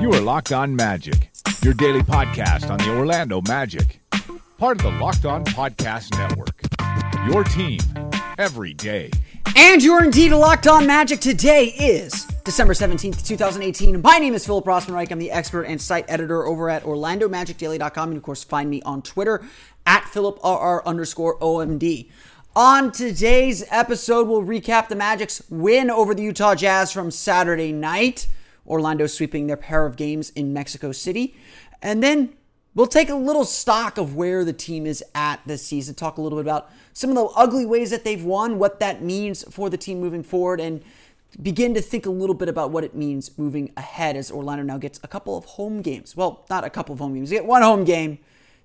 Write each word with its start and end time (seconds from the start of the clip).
You 0.00 0.12
are 0.12 0.20
Locked 0.20 0.52
On 0.52 0.74
Magic, 0.74 1.30
your 1.62 1.74
daily 1.74 2.02
podcast 2.02 2.70
on 2.70 2.78
the 2.78 2.96
Orlando 2.96 3.40
Magic, 3.42 4.00
part 4.58 4.78
of 4.78 4.82
the 4.82 4.98
Locked 4.98 5.24
On 5.24 5.44
Podcast 5.44 6.10
Network. 6.18 6.60
Your 7.30 7.44
team 7.44 7.78
every 8.38 8.74
day. 8.74 9.10
And 9.54 9.82
you're 9.82 10.02
indeed 10.02 10.32
locked 10.32 10.66
on 10.66 10.86
magic. 10.86 11.20
Today 11.20 11.66
is 11.66 12.24
December 12.44 12.72
17th, 12.74 13.24
2018. 13.24 14.02
My 14.02 14.18
name 14.18 14.34
is 14.34 14.44
Philip 14.46 14.64
Rossman-Reich. 14.64 15.10
I'm 15.10 15.18
the 15.18 15.30
expert 15.30 15.64
and 15.64 15.80
site 15.80 16.06
editor 16.08 16.44
over 16.44 16.68
at 16.70 16.82
OrlandoMagicDaily.com. 16.84 18.08
And 18.08 18.16
of 18.16 18.22
course, 18.22 18.42
find 18.42 18.70
me 18.70 18.82
on 18.82 19.02
Twitter 19.02 19.44
at 19.86 20.04
PhilipRR 20.04 20.84
underscore 20.84 21.38
OMD. 21.38 22.08
On 22.54 22.92
today's 22.92 23.64
episode, 23.70 24.28
we'll 24.28 24.42
recap 24.42 24.88
the 24.88 24.94
Magic's 24.94 25.42
win 25.48 25.90
over 25.90 26.14
the 26.14 26.22
Utah 26.22 26.54
Jazz 26.54 26.92
from 26.92 27.10
Saturday 27.10 27.72
night. 27.72 28.26
Orlando 28.66 29.06
sweeping 29.06 29.46
their 29.46 29.56
pair 29.56 29.86
of 29.86 29.96
games 29.96 30.28
in 30.28 30.52
Mexico 30.52 30.92
City. 30.92 31.34
And 31.80 32.02
then 32.02 32.34
we'll 32.74 32.88
take 32.88 33.08
a 33.08 33.14
little 33.14 33.46
stock 33.46 33.96
of 33.96 34.16
where 34.16 34.44
the 34.44 34.52
team 34.52 34.84
is 34.84 35.02
at 35.14 35.40
this 35.46 35.64
season, 35.64 35.94
talk 35.94 36.18
a 36.18 36.20
little 36.20 36.36
bit 36.36 36.44
about 36.44 36.70
some 36.92 37.08
of 37.08 37.16
the 37.16 37.24
ugly 37.36 37.64
ways 37.64 37.88
that 37.88 38.04
they've 38.04 38.22
won, 38.22 38.58
what 38.58 38.80
that 38.80 39.02
means 39.02 39.44
for 39.50 39.70
the 39.70 39.78
team 39.78 39.98
moving 39.98 40.22
forward, 40.22 40.60
and 40.60 40.82
begin 41.40 41.72
to 41.72 41.80
think 41.80 42.04
a 42.04 42.10
little 42.10 42.34
bit 42.34 42.50
about 42.50 42.70
what 42.70 42.84
it 42.84 42.94
means 42.94 43.38
moving 43.38 43.72
ahead 43.78 44.14
as 44.14 44.30
Orlando 44.30 44.62
now 44.62 44.76
gets 44.76 45.00
a 45.02 45.08
couple 45.08 45.38
of 45.38 45.46
home 45.46 45.80
games. 45.80 46.18
Well, 46.18 46.44
not 46.50 46.64
a 46.64 46.70
couple 46.70 46.92
of 46.92 46.98
home 46.98 47.14
games. 47.14 47.30
They 47.30 47.36
get 47.36 47.46
one 47.46 47.62
home 47.62 47.84
game, 47.84 48.18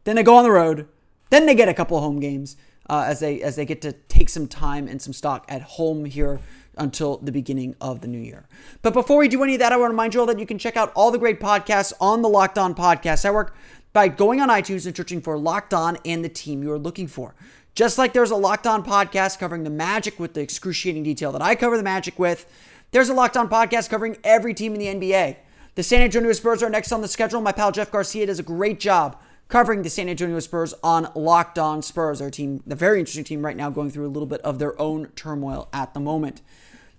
then 0.03 0.17
they 0.17 0.23
go 0.23 0.35
on 0.35 0.43
the 0.43 0.51
road, 0.51 0.89
then 1.29 1.45
they 1.45 1.55
get 1.55 1.69
a 1.69 1.73
couple 1.73 1.95
of 1.95 2.03
home 2.03 2.19
games 2.19 2.57
uh, 2.89 3.05
as 3.07 3.19
they 3.19 3.41
as 3.41 3.55
they 3.55 3.65
get 3.65 3.81
to 3.81 3.91
take 3.91 4.29
some 4.29 4.47
time 4.47 4.87
and 4.87 5.01
some 5.01 5.13
stock 5.13 5.45
at 5.47 5.61
home 5.61 6.05
here 6.05 6.39
until 6.77 7.17
the 7.17 7.31
beginning 7.31 7.75
of 7.81 8.01
the 8.01 8.07
new 8.07 8.19
year. 8.19 8.47
But 8.81 8.93
before 8.93 9.17
we 9.17 9.27
do 9.27 9.43
any 9.43 9.53
of 9.55 9.59
that, 9.59 9.71
I 9.71 9.77
want 9.77 9.89
to 9.89 9.93
remind 9.93 10.13
you 10.13 10.19
all 10.19 10.25
that 10.27 10.39
you 10.39 10.45
can 10.45 10.59
check 10.59 10.77
out 10.77 10.91
all 10.95 11.11
the 11.11 11.17
great 11.17 11.39
podcasts 11.39 11.93
on 11.99 12.21
the 12.21 12.29
Locked 12.29 12.57
On 12.57 12.75
Podcast 12.75 13.23
Network 13.23 13.55
by 13.93 14.07
going 14.07 14.39
on 14.39 14.49
iTunes 14.49 14.85
and 14.85 14.95
searching 14.95 15.21
for 15.21 15.37
Locked 15.37 15.73
On 15.73 15.97
and 16.05 16.23
the 16.23 16.29
team 16.29 16.61
you 16.61 16.71
are 16.71 16.79
looking 16.79 17.07
for. 17.07 17.35
Just 17.73 17.97
like 17.97 18.13
there's 18.13 18.31
a 18.31 18.35
Locked 18.35 18.67
On 18.67 18.83
podcast 18.83 19.39
covering 19.39 19.63
the 19.63 19.69
Magic 19.69 20.19
with 20.19 20.33
the 20.33 20.41
excruciating 20.41 21.03
detail 21.03 21.31
that 21.31 21.41
I 21.41 21.55
cover 21.55 21.77
the 21.77 21.83
Magic 21.83 22.17
with, 22.17 22.45
there's 22.91 23.09
a 23.09 23.13
Locked 23.13 23.37
On 23.37 23.49
podcast 23.49 23.89
covering 23.89 24.17
every 24.23 24.53
team 24.53 24.73
in 24.73 24.79
the 24.79 25.07
NBA. 25.07 25.37
The 25.75 25.83
San 25.83 26.01
Antonio 26.01 26.31
Spurs 26.33 26.63
are 26.63 26.69
next 26.71 26.91
on 26.91 27.01
the 27.01 27.07
schedule. 27.07 27.39
My 27.39 27.51
pal 27.51 27.71
Jeff 27.71 27.91
Garcia 27.91 28.25
does 28.25 28.39
a 28.39 28.43
great 28.43 28.79
job 28.79 29.21
covering 29.47 29.81
the 29.81 29.89
San 29.89 30.09
Antonio 30.09 30.39
Spurs 30.39 30.73
on 30.83 31.09
Locked 31.15 31.57
On 31.57 31.81
Spurs, 31.81 32.21
our 32.21 32.29
team, 32.29 32.61
the 32.65 32.75
very 32.75 32.99
interesting 32.99 33.23
team 33.23 33.45
right 33.45 33.55
now 33.55 33.69
going 33.69 33.89
through 33.89 34.05
a 34.05 34.09
little 34.09 34.27
bit 34.27 34.41
of 34.41 34.59
their 34.59 34.79
own 34.79 35.07
turmoil 35.15 35.69
at 35.71 35.93
the 35.93 35.99
moment. 35.99 36.41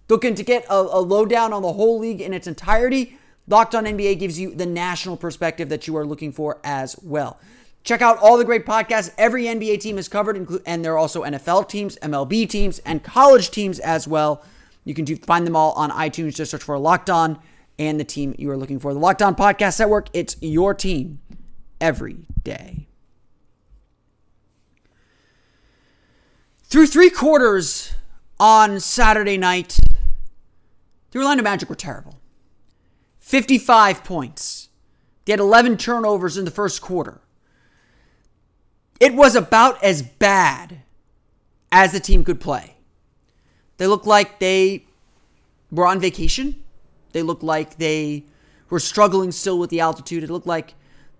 Looking 0.08 0.34
to 0.34 0.42
get 0.42 0.64
a, 0.70 0.74
a 0.74 1.00
lowdown 1.00 1.52
on 1.52 1.62
the 1.62 1.74
whole 1.74 1.98
league 1.98 2.20
in 2.20 2.32
its 2.32 2.46
entirety, 2.46 3.18
Locked 3.46 3.74
On 3.74 3.84
NBA 3.84 4.18
gives 4.18 4.38
you 4.38 4.54
the 4.54 4.66
national 4.66 5.16
perspective 5.16 5.68
that 5.68 5.86
you 5.86 5.96
are 5.96 6.06
looking 6.06 6.32
for 6.32 6.58
as 6.64 6.96
well. 7.02 7.38
Check 7.84 8.02
out 8.02 8.18
all 8.18 8.36
the 8.36 8.44
great 8.44 8.66
podcasts 8.66 9.12
every 9.16 9.44
NBA 9.44 9.80
team 9.80 9.98
is 9.98 10.08
covered, 10.08 10.36
and 10.66 10.84
there 10.84 10.92
are 10.92 10.98
also 10.98 11.22
NFL 11.22 11.68
teams, 11.68 11.96
MLB 12.02 12.48
teams, 12.48 12.80
and 12.80 13.02
college 13.02 13.50
teams 13.50 13.78
as 13.78 14.06
well. 14.06 14.42
You 14.84 14.94
can 14.94 15.06
find 15.16 15.46
them 15.46 15.56
all 15.56 15.72
on 15.72 15.90
iTunes. 15.90 16.34
Just 16.34 16.50
search 16.50 16.62
for 16.62 16.78
Locked 16.78 17.10
On 17.10 17.38
and 17.78 18.00
the 18.00 18.04
team 18.04 18.34
you 18.38 18.50
are 18.50 18.56
looking 18.56 18.78
for. 18.78 18.92
The 18.92 18.98
Locked 18.98 19.22
On 19.22 19.34
Podcast 19.34 19.78
Network, 19.78 20.08
it's 20.12 20.36
your 20.40 20.74
team 20.74 21.20
every 21.80 22.26
day. 22.42 22.88
Through 26.64 26.86
three 26.88 27.10
quarters 27.10 27.94
on 28.38 28.78
Saturday 28.80 29.38
night, 29.38 29.78
the 31.10 31.18
Orlando 31.18 31.42
Magic 31.42 31.68
were 31.68 31.74
terrible. 31.74 32.20
55 33.18 34.04
points. 34.04 34.68
They 35.24 35.32
had 35.32 35.40
11 35.40 35.76
turnovers 35.76 36.36
in 36.36 36.44
the 36.44 36.50
first 36.50 36.80
quarter. 36.80 37.20
It 39.00 39.14
was 39.14 39.36
about 39.36 39.82
as 39.82 40.02
bad 40.02 40.82
as 41.70 41.92
the 41.92 42.00
team 42.00 42.24
could 42.24 42.40
play. 42.40 42.76
They 43.76 43.86
looked 43.86 44.06
like 44.06 44.38
they 44.38 44.86
were 45.70 45.86
on 45.86 46.00
vacation. 46.00 46.62
They 47.12 47.22
looked 47.22 47.42
like 47.42 47.78
they 47.78 48.24
were 48.70 48.80
struggling 48.80 49.32
still 49.32 49.58
with 49.58 49.70
the 49.70 49.80
altitude. 49.80 50.24
It 50.24 50.30
looked 50.30 50.46
like 50.46 50.74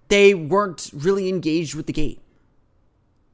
they 0.08 0.34
weren't 0.34 0.91
really 0.92 1.28
engaged 1.28 1.74
with 1.74 1.86
the 1.86 1.92
game. 1.92 2.20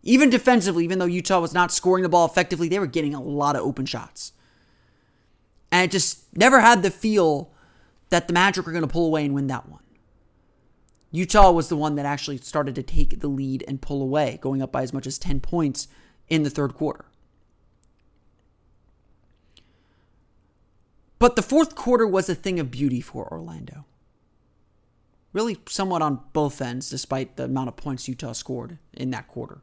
Even 0.03 0.29
defensively, 0.29 0.85
even 0.85 0.99
though 0.99 1.07
Utah 1.07 1.41
was 1.41 1.55
not 1.55 1.73
scoring 1.73 2.03
the 2.03 2.09
ball 2.09 2.27
effectively, 2.27 2.69
they 2.69 2.79
were 2.79 2.87
getting 2.87 3.15
a 3.15 3.23
lot 3.23 3.57
of 3.57 3.62
open 3.62 3.87
shots. 3.87 4.33
And 5.73 5.85
it 5.85 5.91
just 5.91 6.37
never 6.37 6.61
had 6.61 6.83
the 6.83 6.91
feel 6.91 7.51
that 8.11 8.29
the 8.29 8.35
Magic 8.35 8.67
were 8.67 8.73
going 8.73 8.83
to 8.83 8.89
pull 8.89 9.07
away 9.07 9.25
and 9.25 9.35
win 9.35 9.47
that 9.47 9.69
one. 9.69 9.81
Utah 11.11 11.53
was 11.53 11.69
the 11.69 11.77
one 11.77 11.95
that 11.95 12.05
actually 12.05 12.39
started 12.39 12.75
to 12.75 12.83
take 12.83 13.21
the 13.21 13.29
lead 13.29 13.65
and 13.67 13.81
pull 13.81 14.03
away, 14.03 14.39
going 14.43 14.61
up 14.61 14.73
by 14.73 14.83
as 14.83 14.93
much 14.93 15.06
as 15.06 15.17
10 15.17 15.41
points 15.41 15.89
in 16.29 16.43
the 16.43 16.51
third 16.51 16.75
quarter. 16.75 17.06
But 21.19 21.37
the 21.37 21.43
fourth 21.43 21.75
quarter 21.75 22.06
was 22.06 22.29
a 22.29 22.35
thing 22.35 22.61
of 22.61 22.71
beauty 22.71 23.01
for 23.01 23.27
Orlando. 23.33 23.87
Really, 25.34 25.59
somewhat 25.69 26.00
on 26.00 26.21
both 26.33 26.62
ends, 26.62 26.89
despite 26.89 27.37
the 27.37 27.45
amount 27.45 27.69
of 27.69 27.77
points 27.77 28.09
Utah 28.09 28.33
scored 28.33 28.78
in 28.95 29.11
that 29.11 29.28
quarter. 29.28 29.59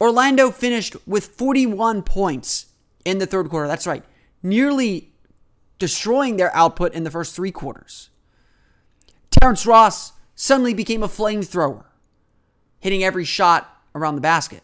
Orlando 0.00 0.50
finished 0.50 0.96
with 1.06 1.26
41 1.26 2.02
points 2.02 2.66
in 3.04 3.18
the 3.18 3.26
third 3.26 3.50
quarter. 3.50 3.68
That's 3.68 3.86
right, 3.86 4.02
nearly 4.42 5.12
destroying 5.78 6.38
their 6.38 6.54
output 6.56 6.94
in 6.94 7.04
the 7.04 7.10
first 7.10 7.36
three 7.36 7.52
quarters. 7.52 8.08
Terrence 9.30 9.66
Ross 9.66 10.12
suddenly 10.34 10.72
became 10.72 11.02
a 11.02 11.08
flamethrower, 11.08 11.84
hitting 12.80 13.04
every 13.04 13.24
shot 13.24 13.82
around 13.94 14.14
the 14.14 14.22
basket. 14.22 14.62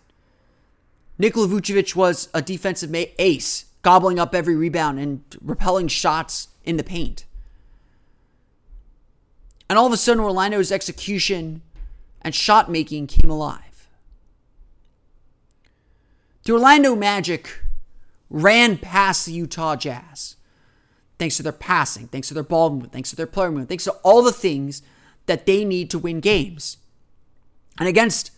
Nikola 1.18 1.48
Vucevic 1.48 1.94
was 1.94 2.30
a 2.32 2.40
defensive 2.40 2.94
ace, 3.18 3.66
gobbling 3.82 4.18
up 4.18 4.34
every 4.34 4.56
rebound 4.56 4.98
and 4.98 5.22
repelling 5.42 5.88
shots 5.88 6.48
in 6.64 6.78
the 6.78 6.84
paint. 6.84 7.26
And 9.68 9.78
all 9.78 9.86
of 9.86 9.92
a 9.92 9.96
sudden, 9.96 10.22
Orlando's 10.22 10.72
execution 10.72 11.62
and 12.22 12.34
shot 12.34 12.70
making 12.70 13.06
came 13.06 13.30
alive. 13.30 13.88
The 16.44 16.52
Orlando 16.52 16.96
Magic 16.96 17.60
ran 18.30 18.78
past 18.78 19.26
the 19.26 19.32
Utah 19.32 19.76
Jazz 19.76 20.36
thanks 21.18 21.36
to 21.36 21.42
their 21.42 21.52
passing, 21.52 22.06
thanks 22.06 22.28
to 22.28 22.34
their 22.34 22.42
ball 22.42 22.70
movement, 22.70 22.92
thanks 22.92 23.10
to 23.10 23.16
their 23.16 23.26
player 23.26 23.50
movement, 23.50 23.68
thanks 23.68 23.84
to 23.84 23.92
all 24.02 24.22
the 24.22 24.32
things 24.32 24.82
that 25.26 25.46
they 25.46 25.64
need 25.64 25.90
to 25.90 25.98
win 25.98 26.20
games. 26.20 26.78
And 27.78 27.88
against, 27.88 28.30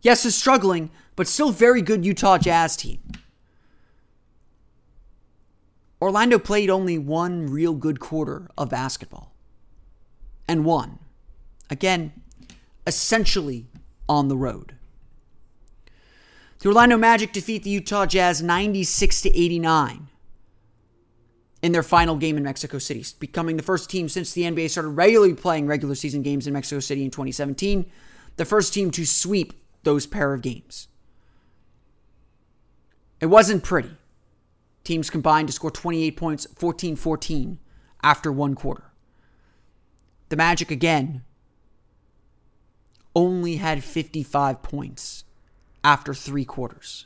yes, 0.00 0.24
a 0.24 0.32
struggling, 0.32 0.90
but 1.14 1.28
still 1.28 1.52
very 1.52 1.82
good 1.82 2.04
Utah 2.04 2.38
Jazz 2.38 2.76
team. 2.76 3.00
Orlando 6.00 6.38
played 6.38 6.68
only 6.68 6.98
one 6.98 7.46
real 7.46 7.74
good 7.74 8.00
quarter 8.00 8.48
of 8.58 8.70
basketball 8.70 9.31
and 10.52 10.66
won. 10.66 10.98
Again, 11.70 12.12
essentially 12.86 13.66
on 14.08 14.28
the 14.28 14.36
road. 14.36 14.74
The 16.58 16.68
Orlando 16.68 16.98
Magic 16.98 17.32
defeat 17.32 17.64
the 17.64 17.70
Utah 17.70 18.06
Jazz 18.06 18.42
96 18.42 19.22
to 19.22 19.36
89 19.36 20.08
in 21.62 21.72
their 21.72 21.82
final 21.82 22.16
game 22.16 22.36
in 22.36 22.42
Mexico 22.42 22.78
City, 22.78 23.04
becoming 23.18 23.56
the 23.56 23.62
first 23.62 23.88
team 23.88 24.08
since 24.08 24.32
the 24.32 24.42
NBA 24.42 24.68
started 24.70 24.90
regularly 24.90 25.34
playing 25.34 25.66
regular 25.66 25.94
season 25.94 26.22
games 26.22 26.46
in 26.46 26.52
Mexico 26.52 26.80
City 26.80 27.02
in 27.04 27.10
2017, 27.10 27.90
the 28.36 28.44
first 28.44 28.74
team 28.74 28.90
to 28.90 29.06
sweep 29.06 29.54
those 29.84 30.06
pair 30.06 30.34
of 30.34 30.42
games. 30.42 30.88
It 33.20 33.26
wasn't 33.26 33.64
pretty. 33.64 33.96
Teams 34.84 35.08
combined 35.08 35.48
to 35.48 35.54
score 35.54 35.70
28 35.70 36.16
points, 36.16 36.46
14 36.56 36.96
14 36.96 37.58
after 38.02 38.30
one 38.30 38.54
quarter. 38.54 38.91
The 40.32 40.36
Magic 40.36 40.70
again 40.70 41.24
only 43.14 43.56
had 43.56 43.84
55 43.84 44.62
points 44.62 45.24
after 45.84 46.14
three 46.14 46.46
quarters. 46.46 47.04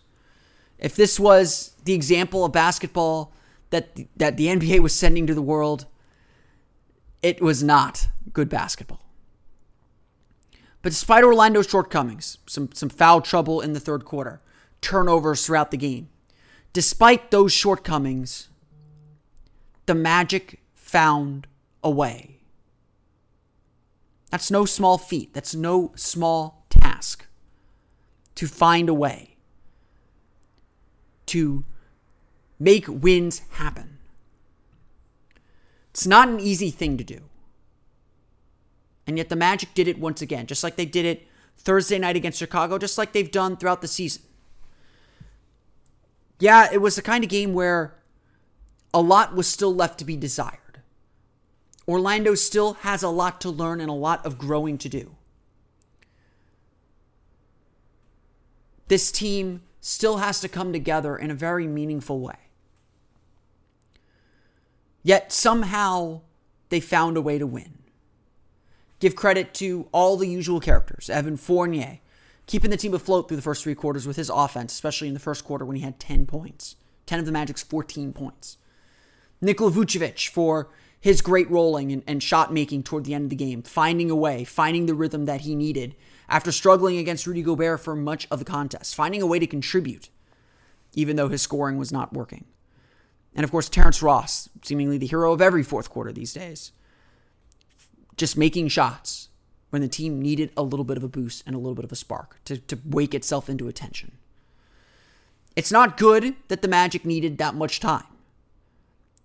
If 0.78 0.94
this 0.94 1.19
was 1.19 1.73
the 1.84 1.93
example 1.93 2.44
of 2.44 2.52
basketball 2.52 3.32
that 3.70 3.99
that 4.17 4.37
the 4.37 4.46
NBA 4.46 4.78
was 4.78 4.94
sending 4.94 5.26
to 5.26 5.34
the 5.34 5.43
world, 5.43 5.87
it 7.20 7.43
was 7.43 7.64
not 7.64 8.06
good 8.32 8.49
basketball. 8.49 9.02
But 10.82 10.90
despite 10.90 11.25
Orlando's 11.25 11.69
shortcomings, 11.69 12.38
some 12.46 12.70
some 12.75 12.88
foul 12.88 13.20
trouble 13.20 13.61
in 13.61 13.73
the 13.73 13.81
third 13.81 14.05
quarter, 14.05 14.40
turnovers 14.81 15.44
throughout 15.44 15.73
the 15.73 15.76
game, 15.76 16.11
despite 16.73 17.32
those 17.32 17.52
shortcomings, 17.52 18.50
the 19.87 19.96
Magic 19.96 20.61
found 20.76 21.49
a 21.82 21.90
way. 21.90 22.36
That's 24.37 24.50
no 24.50 24.67
small 24.67 24.99
feat. 24.99 25.33
That's 25.33 25.55
no 25.55 25.93
small 25.94 26.67
task 26.69 27.25
to 28.35 28.47
find 28.47 28.91
a 28.91 28.93
way 28.93 29.38
to 31.25 31.65
make 32.59 32.85
wins 32.87 33.41
happen. 33.53 33.97
It's 35.88 36.06
not 36.06 36.29
an 36.29 36.38
easy 36.38 36.69
thing 36.69 36.99
to 36.99 37.03
do. 37.03 37.23
And 39.06 39.17
yet 39.17 39.31
the 39.31 39.37
Magic 39.37 39.73
did 39.73 39.88
it 39.88 39.99
once 39.99 40.21
again, 40.21 40.47
just 40.47 40.62
like 40.62 40.77
they 40.77 40.85
did 40.85 41.06
it 41.06 41.27
Thursday 41.56 41.99
night 41.99 42.17
against 42.17 42.38
Chicago, 42.38 42.77
just 42.77 42.99
like 42.99 43.15
they've 43.15 43.33
done 43.33 43.56
throughout 43.56 43.81
the 43.81 43.88
season. 43.88 44.21
Yeah, 46.38 46.69
it 46.71 46.83
was 46.83 46.97
the 46.97 47.00
kind 47.00 47.25
of 47.25 47.31
game 47.31 47.55
where 47.55 47.94
a 48.93 49.00
lot 49.00 49.35
was 49.35 49.47
still 49.47 49.75
left 49.75 49.99
to 50.00 50.05
be 50.05 50.15
desired. 50.15 50.65
Orlando 51.88 52.35
still 52.35 52.75
has 52.75 53.03
a 53.03 53.09
lot 53.09 53.41
to 53.43 53.50
learn 53.50 53.81
and 53.81 53.88
a 53.88 53.94
lot 53.94 54.25
of 54.27 54.38
growing 54.38 54.77
to 54.79 54.88
do. 54.88 55.15
This 58.88 59.11
team 59.11 59.62
still 59.81 60.19
has 60.19 60.41
to 60.41 60.49
come 60.49 60.73
together 60.73 61.17
in 61.17 61.31
a 61.31 61.35
very 61.35 61.67
meaningful 61.67 62.21
way. 62.21 62.38
Yet 65.03 65.33
somehow 65.33 66.23
they 66.69 66.81
found 66.81 67.17
a 67.17 67.21
way 67.21 67.38
to 67.38 67.47
win. 67.47 67.79
Give 68.99 69.15
credit 69.15 69.55
to 69.55 69.88
all 69.93 70.17
the 70.17 70.27
usual 70.27 70.59
characters 70.59 71.09
Evan 71.09 71.37
Fournier, 71.37 72.00
keeping 72.47 72.71
the 72.71 72.77
team 72.77 72.94
afloat 72.94 73.29
through 73.29 73.37
the 73.37 73.43
first 73.43 73.62
three 73.62 73.75
quarters 73.75 74.06
with 74.06 74.17
his 74.17 74.31
offense, 74.31 74.73
especially 74.73 75.09
in 75.09 75.15
the 75.15 75.21
first 75.21 75.44
quarter 75.44 75.65
when 75.65 75.77
he 75.77 75.83
had 75.83 76.00
10 76.00 76.27
points. 76.27 76.77
10 77.06 77.21
of 77.21 77.27
the 77.27 77.33
Magic's 77.33 77.62
14 77.62 78.12
points. 78.12 78.59
Nikola 79.41 79.71
Vucevic 79.71 80.29
for 80.29 80.69
his 81.06 81.20
great 81.20 81.49
rolling 81.49 81.93
and, 81.93 82.03
and 82.08 82.20
shot 82.20 82.53
making 82.53 82.82
toward 82.82 83.05
the 83.05 83.14
end 83.14 83.23
of 83.23 83.31
the 83.31 83.37
game, 83.37 83.62
finding 83.62 84.11
a 84.11 84.17
way, 84.17 84.43
finding 84.43 84.87
the 84.87 84.94
rhythm 84.94 85.25
that 85.25 85.43
he 85.43 85.55
needed 85.55 85.94
after 86.29 86.50
struggling 86.50 86.99
against 86.99 87.29
Rudy 87.29 87.43
Gobert 87.43 87.79
for 87.79 87.94
much 87.94 88.26
of 88.29 88.41
the 88.41 88.44
contest, 88.44 88.93
finding 88.93 89.23
a 89.23 89.26
way 89.26 89.38
to 89.38 89.47
contribute, 89.47 90.08
even 90.94 91.14
though 91.14 91.29
his 91.29 91.41
scoring 91.41 91.79
was 91.79 91.93
not 91.93 92.12
working. 92.12 92.44
And 93.37 93.44
of 93.44 93.53
course, 93.53 93.69
Terrence 93.69 94.03
Ross, 94.03 94.49
seemingly 94.64 94.99
the 94.99 95.06
hero 95.06 95.32
of 95.32 95.41
every 95.41 95.62
fourth 95.62 95.91
quarter 95.91 96.11
these 96.12 96.32
days, 96.32 96.73
just 98.17 98.37
making 98.37 98.67
shots 98.67 99.29
when 99.70 99.82
the 99.82 99.88
team 99.88 100.20
needed 100.20 100.50
a 100.56 100.64
little 100.64 100.85
bit 100.85 100.97
of 100.97 101.05
a 101.05 101.09
boost 101.09 101.44
and 101.47 101.55
a 101.55 101.59
little 101.61 101.76
bit 101.76 101.85
of 101.85 101.93
a 101.93 101.97
spark 101.97 102.41
to, 102.47 102.59
to 102.59 102.81
wake 102.85 103.14
itself 103.14 103.49
into 103.49 103.69
attention. 103.69 104.19
It's 105.55 105.70
not 105.70 105.99
good 105.99 106.35
that 106.49 106.62
the 106.62 106.69
Magic 106.69 107.05
needed 107.05 107.38
that 107.38 107.55
much 107.55 107.79
time. 107.79 108.06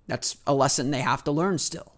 That's 0.07 0.37
a 0.45 0.53
lesson 0.53 0.91
they 0.91 1.01
have 1.01 1.23
to 1.25 1.31
learn 1.31 1.57
still. 1.57 1.93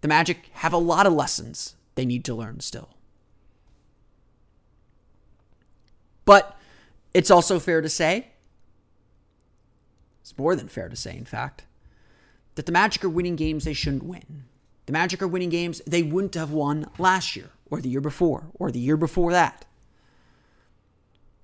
The 0.00 0.08
Magic 0.08 0.50
have 0.52 0.72
a 0.72 0.78
lot 0.78 1.06
of 1.06 1.12
lessons 1.12 1.74
they 1.94 2.04
need 2.04 2.24
to 2.24 2.34
learn 2.34 2.60
still. 2.60 2.90
But 6.24 6.56
it's 7.12 7.30
also 7.30 7.58
fair 7.58 7.80
to 7.80 7.88
say, 7.88 8.28
it's 10.20 10.36
more 10.38 10.54
than 10.54 10.68
fair 10.68 10.88
to 10.88 10.96
say, 10.96 11.16
in 11.16 11.24
fact, 11.24 11.64
that 12.54 12.66
the 12.66 12.72
Magic 12.72 13.04
are 13.04 13.08
winning 13.08 13.36
games 13.36 13.64
they 13.64 13.72
shouldn't 13.72 14.04
win. 14.04 14.44
The 14.86 14.92
Magic 14.92 15.22
are 15.22 15.28
winning 15.28 15.50
games 15.50 15.80
they 15.86 16.02
wouldn't 16.02 16.34
have 16.34 16.50
won 16.50 16.86
last 16.98 17.36
year, 17.36 17.50
or 17.70 17.80
the 17.80 17.88
year 17.88 18.00
before, 18.00 18.44
or 18.54 18.70
the 18.70 18.78
year 18.78 18.96
before 18.96 19.32
that. 19.32 19.64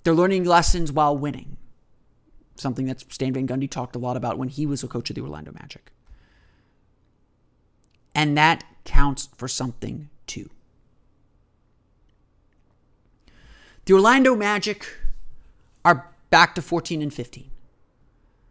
They're 0.03 0.15
learning 0.15 0.45
lessons 0.45 0.91
while 0.91 1.17
winning 1.17 1.57
something 2.59 2.85
that 2.87 3.11
Stan 3.11 3.33
Van 3.33 3.47
Gundy 3.47 3.69
talked 3.69 3.95
a 3.95 3.99
lot 3.99 4.17
about 4.17 4.37
when 4.37 4.49
he 4.49 4.65
was 4.65 4.83
a 4.83 4.87
coach 4.87 5.09
of 5.09 5.15
the 5.15 5.21
Orlando 5.21 5.51
Magic. 5.51 5.91
And 8.15 8.37
that 8.37 8.63
counts 8.83 9.29
for 9.37 9.47
something 9.47 10.09
too. 10.25 10.49
The 13.85 13.93
Orlando 13.93 14.35
Magic 14.35 14.87
are 15.85 16.11
back 16.29 16.55
to 16.55 16.61
14 16.61 17.01
and 17.01 17.13
15. 17.13 17.49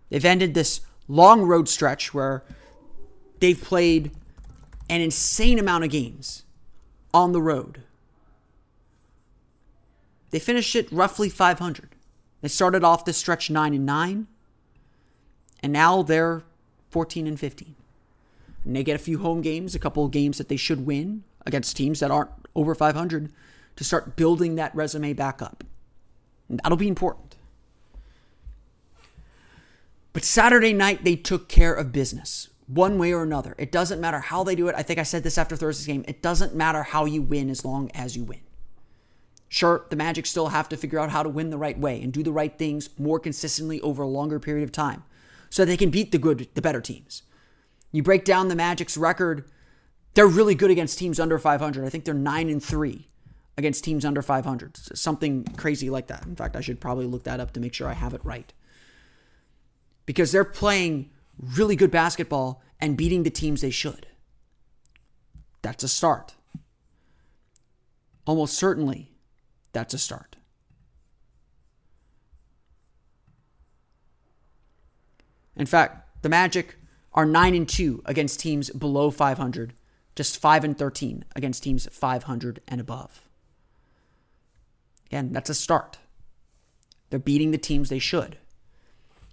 They've 0.08 0.24
ended 0.24 0.54
this 0.54 0.80
long 1.08 1.42
road 1.42 1.68
stretch 1.68 2.14
where 2.14 2.44
they've 3.40 3.60
played 3.60 4.12
an 4.88 5.00
insane 5.00 5.58
amount 5.58 5.84
of 5.84 5.90
games 5.90 6.44
on 7.12 7.32
the 7.32 7.42
road. 7.42 7.82
They 10.30 10.38
finished 10.38 10.76
it 10.76 10.90
roughly 10.92 11.28
500. 11.28 11.95
They 12.46 12.50
started 12.50 12.84
off 12.84 13.04
this 13.04 13.16
stretch 13.16 13.50
9 13.50 13.74
and 13.74 13.84
9 13.84 14.28
and 15.64 15.72
now 15.72 16.04
they're 16.04 16.44
14 16.90 17.26
and 17.26 17.40
15. 17.40 17.74
And 18.64 18.76
they 18.76 18.84
get 18.84 18.94
a 18.94 19.02
few 19.02 19.18
home 19.18 19.40
games, 19.40 19.74
a 19.74 19.80
couple 19.80 20.04
of 20.04 20.12
games 20.12 20.38
that 20.38 20.48
they 20.48 20.56
should 20.56 20.86
win 20.86 21.24
against 21.44 21.76
teams 21.76 21.98
that 21.98 22.12
aren't 22.12 22.30
over 22.54 22.72
500 22.72 23.32
to 23.74 23.82
start 23.82 24.14
building 24.14 24.54
that 24.54 24.72
resume 24.76 25.12
back 25.12 25.42
up. 25.42 25.64
And 26.48 26.60
that'll 26.62 26.78
be 26.78 26.86
important. 26.86 27.34
But 30.12 30.22
Saturday 30.22 30.72
night, 30.72 31.02
they 31.02 31.16
took 31.16 31.48
care 31.48 31.74
of 31.74 31.90
business 31.90 32.50
one 32.68 32.96
way 32.96 33.12
or 33.12 33.24
another. 33.24 33.56
It 33.58 33.72
doesn't 33.72 34.00
matter 34.00 34.20
how 34.20 34.44
they 34.44 34.54
do 34.54 34.68
it. 34.68 34.76
I 34.78 34.84
think 34.84 35.00
I 35.00 35.02
said 35.02 35.24
this 35.24 35.36
after 35.36 35.56
Thursday's 35.56 35.88
game. 35.88 36.04
It 36.06 36.22
doesn't 36.22 36.54
matter 36.54 36.84
how 36.84 37.06
you 37.06 37.22
win 37.22 37.50
as 37.50 37.64
long 37.64 37.90
as 37.90 38.16
you 38.16 38.22
win. 38.22 38.45
Sure, 39.48 39.86
the 39.90 39.96
Magic 39.96 40.26
still 40.26 40.48
have 40.48 40.68
to 40.68 40.76
figure 40.76 40.98
out 40.98 41.10
how 41.10 41.22
to 41.22 41.28
win 41.28 41.50
the 41.50 41.58
right 41.58 41.78
way 41.78 42.02
and 42.02 42.12
do 42.12 42.22
the 42.22 42.32
right 42.32 42.58
things 42.58 42.90
more 42.98 43.20
consistently 43.20 43.80
over 43.80 44.02
a 44.02 44.08
longer 44.08 44.40
period 44.40 44.64
of 44.64 44.72
time 44.72 45.04
so 45.50 45.64
they 45.64 45.76
can 45.76 45.90
beat 45.90 46.12
the 46.12 46.18
good, 46.18 46.48
the 46.54 46.62
better 46.62 46.80
teams. 46.80 47.22
You 47.92 48.02
break 48.02 48.24
down 48.24 48.48
the 48.48 48.56
Magic's 48.56 48.96
record, 48.96 49.48
they're 50.14 50.26
really 50.26 50.54
good 50.54 50.70
against 50.70 50.98
teams 50.98 51.20
under 51.20 51.38
500. 51.38 51.84
I 51.84 51.88
think 51.88 52.04
they're 52.04 52.14
9 52.14 52.48
and 52.48 52.62
3 52.62 53.08
against 53.56 53.84
teams 53.84 54.04
under 54.04 54.22
500. 54.22 54.76
Something 54.96 55.44
crazy 55.56 55.90
like 55.90 56.08
that. 56.08 56.26
In 56.26 56.36
fact, 56.36 56.56
I 56.56 56.60
should 56.60 56.80
probably 56.80 57.06
look 57.06 57.24
that 57.24 57.40
up 57.40 57.52
to 57.52 57.60
make 57.60 57.74
sure 57.74 57.88
I 57.88 57.94
have 57.94 58.14
it 58.14 58.24
right. 58.24 58.52
Because 60.04 60.32
they're 60.32 60.44
playing 60.44 61.10
really 61.38 61.76
good 61.76 61.90
basketball 61.90 62.62
and 62.80 62.96
beating 62.96 63.22
the 63.22 63.30
teams 63.30 63.60
they 63.60 63.70
should. 63.70 64.06
That's 65.62 65.84
a 65.84 65.88
start. 65.88 66.34
Almost 68.26 68.54
certainly 68.54 69.15
that's 69.76 69.92
a 69.92 69.98
start. 69.98 70.36
In 75.54 75.66
fact, 75.66 76.22
the 76.22 76.30
Magic 76.30 76.76
are 77.12 77.26
9 77.26 77.54
and 77.54 77.68
2 77.68 78.02
against 78.06 78.40
teams 78.40 78.70
below 78.70 79.10
500, 79.10 79.74
just 80.14 80.38
5 80.38 80.64
and 80.64 80.78
13 80.78 81.26
against 81.36 81.62
teams 81.62 81.86
500 81.92 82.62
and 82.66 82.80
above. 82.80 83.28
Again, 85.08 85.34
that's 85.34 85.50
a 85.50 85.54
start. 85.54 85.98
They're 87.10 87.18
beating 87.18 87.50
the 87.50 87.58
teams 87.58 87.90
they 87.90 87.98
should. 87.98 88.38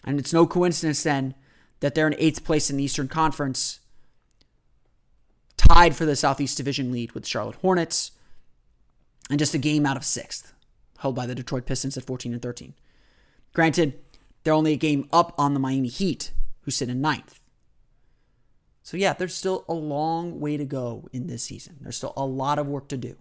And 0.04 0.20
it's 0.20 0.34
no 0.34 0.46
coincidence 0.46 1.04
then 1.04 1.36
that 1.80 1.96
they're 1.96 2.08
in 2.08 2.16
eighth 2.18 2.44
place 2.44 2.70
in 2.70 2.76
the 2.76 2.84
Eastern 2.84 3.08
Conference, 3.08 3.80
tied 5.56 5.96
for 5.96 6.06
the 6.06 6.18
Southeast 6.18 6.58
Division 6.58 6.92
lead 6.92 7.14
with 7.14 7.26
Charlotte 7.26 7.56
Hornets, 7.56 8.12
and 9.30 9.40
just 9.40 9.54
a 9.54 9.60
game 9.60 9.86
out 9.86 9.98
of 9.98 10.06
sixth, 10.06 10.54
held 11.00 11.16
by 11.16 11.26
the 11.26 11.36
Detroit 11.36 11.66
Pistons 11.66 11.98
at 11.98 12.04
14 12.04 12.34
and 12.34 12.42
13. 12.42 12.74
Granted, 13.54 14.00
they're 14.44 14.54
only 14.54 14.74
a 14.74 14.78
game 14.78 15.08
up 15.14 15.34
on 15.38 15.54
the 15.54 15.60
Miami 15.60 15.88
Heat, 15.88 16.34
who 16.62 16.72
sit 16.72 16.90
in 16.90 17.02
ninth. 17.02 17.40
So, 18.82 18.98
yeah, 18.98 19.14
there's 19.14 19.34
still 19.34 19.64
a 19.70 19.74
long 19.74 20.40
way 20.40 20.58
to 20.58 20.66
go 20.66 21.08
in 21.14 21.28
this 21.28 21.44
season. 21.44 21.78
There's 21.82 21.96
still 21.96 22.14
a 22.18 22.26
lot 22.26 22.60
of 22.60 22.68
work 22.68 22.90
to 22.90 22.98
do. 22.98 23.16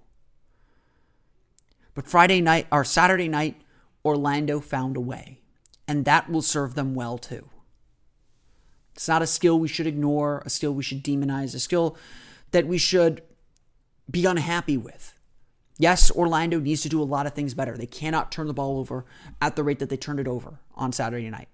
But 1.95 2.09
Friday 2.09 2.41
night 2.41 2.67
or 2.73 2.85
Saturday 2.85 3.29
night, 3.29 3.61
Orlando 4.05 4.59
found 4.61 4.97
a 4.97 5.01
way, 5.01 5.41
and 5.87 6.05
that 6.05 6.29
will 6.29 6.43
serve 6.43 6.75
them 6.75 6.95
well 6.95 7.19
too. 7.19 7.49
It's 8.95 9.09
not 9.09 9.23
a 9.23 9.27
skill 9.27 9.59
we 9.59 9.69
should 9.69 9.87
ignore, 9.87 10.43
a 10.45 10.51
skill 10.51 10.75
we 10.75 10.83
should 10.83 11.05
demonize, 11.05 11.55
a 11.55 11.61
skill 11.61 11.97
that 12.51 12.67
we 12.67 12.79
should 12.79 13.23
be 14.11 14.25
unhappy 14.25 14.77
with. 14.77 15.12
Yes, 15.83 16.13
Orlando 16.13 16.61
needs 16.61 16.83
to 16.83 16.89
do 16.89 17.03
a 17.03 17.13
lot 17.17 17.27
of 17.27 17.33
things 17.33 17.55
better. 17.55 17.77
They 17.77 17.87
cannot 17.87 18.31
turn 18.31 18.47
the 18.47 18.55
ball 18.55 18.79
over 18.79 19.05
at 19.41 19.57
the 19.57 19.65
rate 19.65 19.81
that 19.81 19.89
they 19.89 19.97
turned 19.97 20.21
it 20.21 20.29
over 20.29 20.61
on 20.77 20.93
Saturday 20.93 21.29
night. 21.29 21.49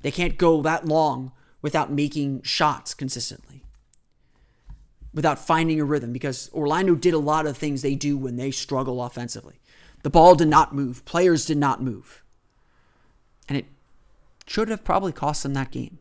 They 0.00 0.10
can't 0.10 0.38
go 0.38 0.62
that 0.62 0.86
long 0.86 1.32
without 1.60 1.92
making 1.92 2.40
shots 2.44 2.94
consistently, 2.94 3.62
without 5.12 5.38
finding 5.38 5.78
a 5.82 5.84
rhythm, 5.84 6.14
because 6.14 6.50
Orlando 6.54 6.94
did 6.94 7.12
a 7.12 7.18
lot 7.18 7.46
of 7.46 7.58
things 7.58 7.82
they 7.82 7.94
do 7.94 8.16
when 8.16 8.36
they 8.36 8.50
struggle 8.50 9.04
offensively. 9.04 9.60
The 10.02 10.08
ball 10.08 10.34
did 10.34 10.48
not 10.48 10.74
move, 10.74 11.04
players 11.04 11.44
did 11.44 11.58
not 11.58 11.82
move. 11.82 12.22
And 13.50 13.58
it 13.58 13.66
should 14.46 14.70
have 14.70 14.82
probably 14.82 15.12
cost 15.12 15.42
them 15.42 15.52
that 15.52 15.72
game. 15.72 15.98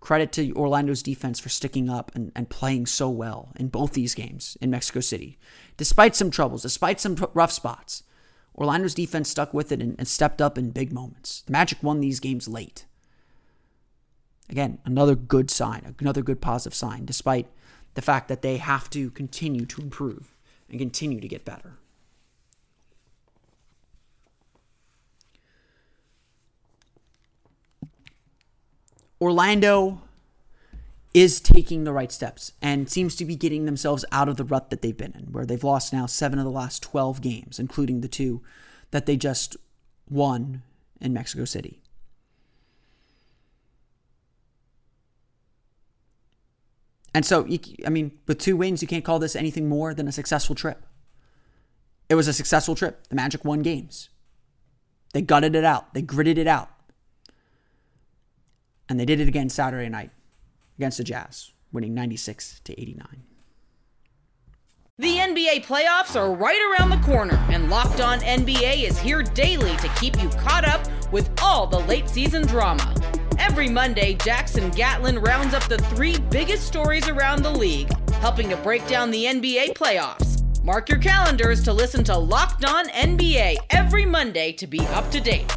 Credit 0.00 0.30
to 0.32 0.52
Orlando's 0.54 1.02
defense 1.02 1.40
for 1.40 1.48
sticking 1.48 1.90
up 1.90 2.12
and, 2.14 2.30
and 2.36 2.48
playing 2.48 2.86
so 2.86 3.10
well 3.10 3.52
in 3.56 3.68
both 3.68 3.92
these 3.92 4.14
games 4.14 4.56
in 4.60 4.70
Mexico 4.70 5.00
City. 5.00 5.38
Despite 5.76 6.14
some 6.14 6.30
troubles, 6.30 6.62
despite 6.62 7.00
some 7.00 7.16
rough 7.34 7.52
spots, 7.52 8.04
Orlando's 8.56 8.94
defense 8.94 9.28
stuck 9.28 9.52
with 9.52 9.72
it 9.72 9.82
and, 9.82 9.96
and 9.98 10.06
stepped 10.06 10.40
up 10.40 10.56
in 10.56 10.70
big 10.70 10.92
moments. 10.92 11.42
The 11.42 11.52
Magic 11.52 11.82
won 11.82 12.00
these 12.00 12.20
games 12.20 12.48
late. 12.48 12.86
Again, 14.48 14.78
another 14.84 15.14
good 15.14 15.50
sign, 15.50 15.94
another 16.00 16.22
good 16.22 16.40
positive 16.40 16.74
sign, 16.74 17.04
despite 17.04 17.48
the 17.94 18.02
fact 18.02 18.28
that 18.28 18.42
they 18.42 18.56
have 18.56 18.88
to 18.90 19.10
continue 19.10 19.66
to 19.66 19.82
improve 19.82 20.36
and 20.70 20.78
continue 20.78 21.20
to 21.20 21.28
get 21.28 21.44
better. 21.44 21.78
Orlando 29.20 30.02
is 31.14 31.40
taking 31.40 31.84
the 31.84 31.92
right 31.92 32.12
steps 32.12 32.52
and 32.62 32.88
seems 32.88 33.16
to 33.16 33.24
be 33.24 33.34
getting 33.34 33.64
themselves 33.64 34.04
out 34.12 34.28
of 34.28 34.36
the 34.36 34.44
rut 34.44 34.70
that 34.70 34.82
they've 34.82 34.96
been 34.96 35.14
in, 35.14 35.32
where 35.32 35.46
they've 35.46 35.64
lost 35.64 35.92
now 35.92 36.06
seven 36.06 36.38
of 36.38 36.44
the 36.44 36.50
last 36.50 36.82
12 36.82 37.20
games, 37.20 37.58
including 37.58 38.00
the 38.00 38.08
two 38.08 38.42
that 38.90 39.06
they 39.06 39.16
just 39.16 39.56
won 40.08 40.62
in 41.00 41.12
Mexico 41.12 41.44
City. 41.44 41.80
And 47.14 47.24
so, 47.24 47.48
I 47.84 47.88
mean, 47.88 48.12
with 48.26 48.38
two 48.38 48.56
wins, 48.56 48.80
you 48.80 48.86
can't 48.86 49.04
call 49.04 49.18
this 49.18 49.34
anything 49.34 49.68
more 49.68 49.94
than 49.94 50.06
a 50.06 50.12
successful 50.12 50.54
trip. 50.54 50.84
It 52.08 52.14
was 52.14 52.28
a 52.28 52.32
successful 52.32 52.74
trip. 52.74 53.08
The 53.08 53.16
Magic 53.16 53.44
won 53.44 53.60
games. 53.60 54.08
They 55.14 55.22
gutted 55.22 55.56
it 55.56 55.64
out, 55.64 55.94
they 55.94 56.02
gritted 56.02 56.38
it 56.38 56.46
out. 56.46 56.70
And 58.88 58.98
they 58.98 59.04
did 59.04 59.20
it 59.20 59.28
again 59.28 59.48
Saturday 59.48 59.88
night 59.88 60.10
against 60.78 60.98
the 60.98 61.04
Jazz, 61.04 61.52
winning 61.72 61.94
96 61.94 62.60
to 62.64 62.80
89. 62.80 63.24
The 65.00 65.16
NBA 65.18 65.64
playoffs 65.64 66.16
are 66.16 66.34
right 66.34 66.60
around 66.72 66.90
the 66.90 67.06
corner, 67.06 67.36
and 67.50 67.70
Locked 67.70 68.00
On 68.00 68.18
NBA 68.18 68.82
is 68.82 68.98
here 68.98 69.22
daily 69.22 69.76
to 69.76 69.88
keep 70.00 70.20
you 70.20 70.28
caught 70.30 70.66
up 70.66 70.84
with 71.12 71.30
all 71.40 71.68
the 71.68 71.78
late 71.78 72.08
season 72.08 72.44
drama. 72.46 72.92
Every 73.38 73.68
Monday, 73.68 74.14
Jackson 74.14 74.70
Gatlin 74.70 75.20
rounds 75.20 75.54
up 75.54 75.68
the 75.68 75.78
three 75.78 76.18
biggest 76.18 76.66
stories 76.66 77.08
around 77.08 77.44
the 77.44 77.50
league, 77.50 77.92
helping 78.14 78.48
to 78.48 78.56
break 78.56 78.84
down 78.88 79.12
the 79.12 79.24
NBA 79.24 79.74
playoffs. 79.74 80.42
Mark 80.64 80.88
your 80.88 80.98
calendars 80.98 81.62
to 81.62 81.72
listen 81.72 82.02
to 82.02 82.18
Locked 82.18 82.64
On 82.64 82.88
NBA 82.88 83.54
every 83.70 84.04
Monday 84.04 84.50
to 84.54 84.66
be 84.66 84.80
up 84.88 85.08
to 85.12 85.20
date. 85.20 85.56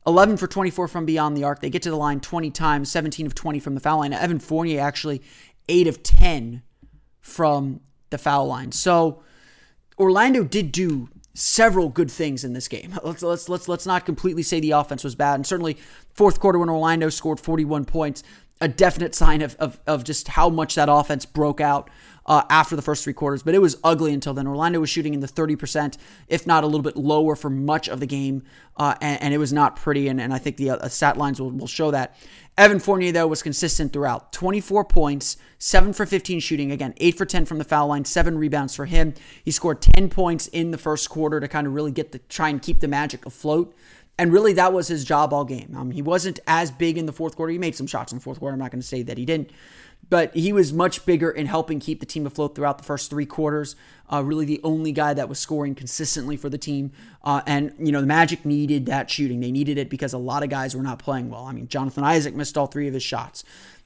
11 0.07 0.37
for 0.37 0.47
24 0.47 0.89
from 0.89 1.07
beyond 1.07 1.37
the 1.37 1.45
arc. 1.45 1.61
They 1.61 1.71
get 1.71 1.83
to 1.83 1.91
the 1.91 1.97
line 1.97 2.21
20 2.21 2.51
times, 2.51 2.91
17 2.91 3.27
of 3.27 3.35
20 3.35 3.61
from 3.61 3.75
the 3.75 3.81
foul 3.81 3.99
line. 3.99 4.13
Evan 4.13 4.39
Fournier 4.39 4.81
actually 4.81 5.23
8 5.69 5.87
of 5.87 6.03
10 6.03 6.63
from 7.21 7.81
the 8.11 8.19
foul 8.19 8.47
line. 8.47 8.73
So 8.73 9.23
Orlando 9.99 10.45
did 10.45 10.73
do 10.73 11.09
several 11.35 11.89
good 11.89 12.11
things 12.11 12.45
in 12.45 12.53
this 12.53 12.69
game. 12.69 12.99
Let's 13.03 13.23
let's 13.23 13.49
let's 13.49 13.69
let's 13.69 13.87
not 13.87 14.05
completely 14.05 14.43
say 14.43 14.61
the 14.61 14.73
offense 14.73 15.05
was 15.05 15.15
bad. 15.15 15.37
And 15.37 15.47
certainly 15.47 15.79
fourth 16.13 16.41
quarter 16.41 16.59
when 16.59 16.69
Orlando 16.69 17.09
scored 17.09 17.41
41 17.41 17.85
points, 17.85 18.23
a 18.63 18.69
definite 18.69 19.15
sign 19.15 19.43
of 19.43 19.57
of, 19.57 19.79
of 19.87 20.05
just 20.05 20.29
how 20.29 20.49
much 20.49 20.77
that 20.77 20.89
offense 20.89 21.27
broke 21.27 21.61
out 21.61 21.91
uh, 22.27 22.43
after 22.49 22.77
the 22.77 22.83
first 22.83 23.05
three 23.05 23.13
quarters, 23.13 23.43
but 23.43 23.55
it 23.55 23.61
was 23.61 23.77
ugly 23.83 24.13
until 24.13 24.35
then. 24.35 24.47
Orlando 24.47 24.81
was 24.81 24.91
shooting 24.91 25.15
in 25.15 25.21
the 25.21 25.27
30%, 25.27 25.97
if 26.29 26.47
not 26.47 26.65
a 26.65 26.67
little 26.67 26.83
bit 26.83 26.97
lower 26.97 27.35
for 27.35 27.51
much 27.51 27.89
of 27.89 28.01
the 28.01 28.07
game, 28.07 28.45
uh, 28.77 28.95
and, 29.01 29.21
and, 29.23 29.35
it 29.35 29.39
was 29.39 29.53
not 29.53 29.77
pretty, 29.77 30.09
and, 30.09 30.21
and 30.21 30.33
I 30.33 30.39
think 30.39 30.57
the 30.57 30.71
uh, 30.71 30.89
stat 30.89 31.17
lines 31.17 31.41
will, 31.41 31.51
will 31.51 31.67
show 31.67 31.91
that. 31.91 32.17
Evan 32.57 32.79
Fournier, 32.79 33.13
though, 33.13 33.27
was 33.27 33.43
consistent 33.43 33.93
throughout 33.93 34.33
24 34.33 34.85
points, 34.85 35.37
7 35.59 35.93
for 35.93 36.07
15 36.07 36.41
shooting, 36.41 36.71
again, 36.71 36.95
8 36.99 37.19
for 37.19 37.25
10 37.25 37.45
from 37.45 37.59
the 37.59 37.65
foul 37.65 37.89
line, 37.89 38.05
7 38.05 38.39
rebounds 38.39 38.75
for 38.77 38.87
him. 38.87 39.15
He 39.45 39.51
scored 39.51 39.83
10 39.83 40.09
points 40.09 40.47
in 40.49 40.71
the 40.71 40.79
first 40.79 41.11
quarter 41.11 41.41
to 41.41 41.49
kind 41.49 41.67
of 41.67 41.75
really 41.75 41.93
get 41.93 42.13
the 42.13 42.19
try 42.19 42.51
and 42.51 42.63
keep 42.63 42.81
the 42.81 42.89
magic 42.89 43.27
afloat. 43.27 43.75
And 44.23 44.33
really, 44.33 44.53
that 44.53 44.73
was 44.73 44.87
his 44.87 45.05
job 45.05 45.33
all 45.33 45.45
game. 45.45 45.75
Um, 45.77 45.91
he 45.91 46.01
wasn't 46.01 46.39
as 46.47 46.71
big 46.71 46.97
in 46.97 47.07
the 47.07 47.13
fourth 47.13 47.35
quarter. 47.35 47.51
He 47.51 47.59
made 47.59 47.75
some 47.75 47.89
shots 47.89 48.13
in 48.13 48.19
the 48.19 48.23
fourth 48.23 48.39
quarter. 48.39 48.53
I'm 48.53 48.61
not 48.61 48.71
going 48.71 48.81
to 48.81 48.87
say 48.87 49.03
that 49.03 49.19
he 49.19 49.25
didn't 49.25 49.51
but 50.13 50.35
he 50.35 50.53
was 50.53 50.75
much 50.75 51.07
bigger 51.07 51.31
in 51.31 51.47
helping 51.47 51.81
keep 51.81 52.01
the 52.01 52.05
team 52.05 52.27
afloat 52.27 52.55
throughout 52.55 52.77
the 52.77 52.85
first 52.85 53.09
three 53.09 53.25
quarters. 53.25 53.77
Uh, 54.13 54.23
really, 54.23 54.45
the 54.45 54.61
only 54.63 54.93
guy 54.93 55.15
that 55.15 55.27
was 55.27 55.39
scoring 55.39 55.75
consistently 55.75 56.37
for 56.37 56.51
the 56.51 56.59
team. 56.59 56.93
Uh, 57.25 57.41
and, 57.47 57.73
you 57.79 57.91
know, 57.91 58.01
the 58.03 58.07
Magic 58.07 58.45
needed 58.45 58.85
that 58.87 59.11
shooting. 59.11 59.41
They 59.41 59.51
needed 59.51 59.79
it 59.79 59.89
because 59.89 60.13
a 60.13 60.19
lot 60.19 60.43
of 60.43 60.51
guys 60.51 60.77
were 60.77 60.83
not 60.83 60.99
playing 60.99 61.31
well. 61.31 61.47
I 61.47 61.53
mean, 61.53 61.67
Jonathan 61.67 62.05
Isaac 62.05 62.35
missed 62.35 62.59
all 62.59 62.67
three 62.67 62.89
of 62.89 62.95
his 62.95 63.03
shots. 63.03 63.43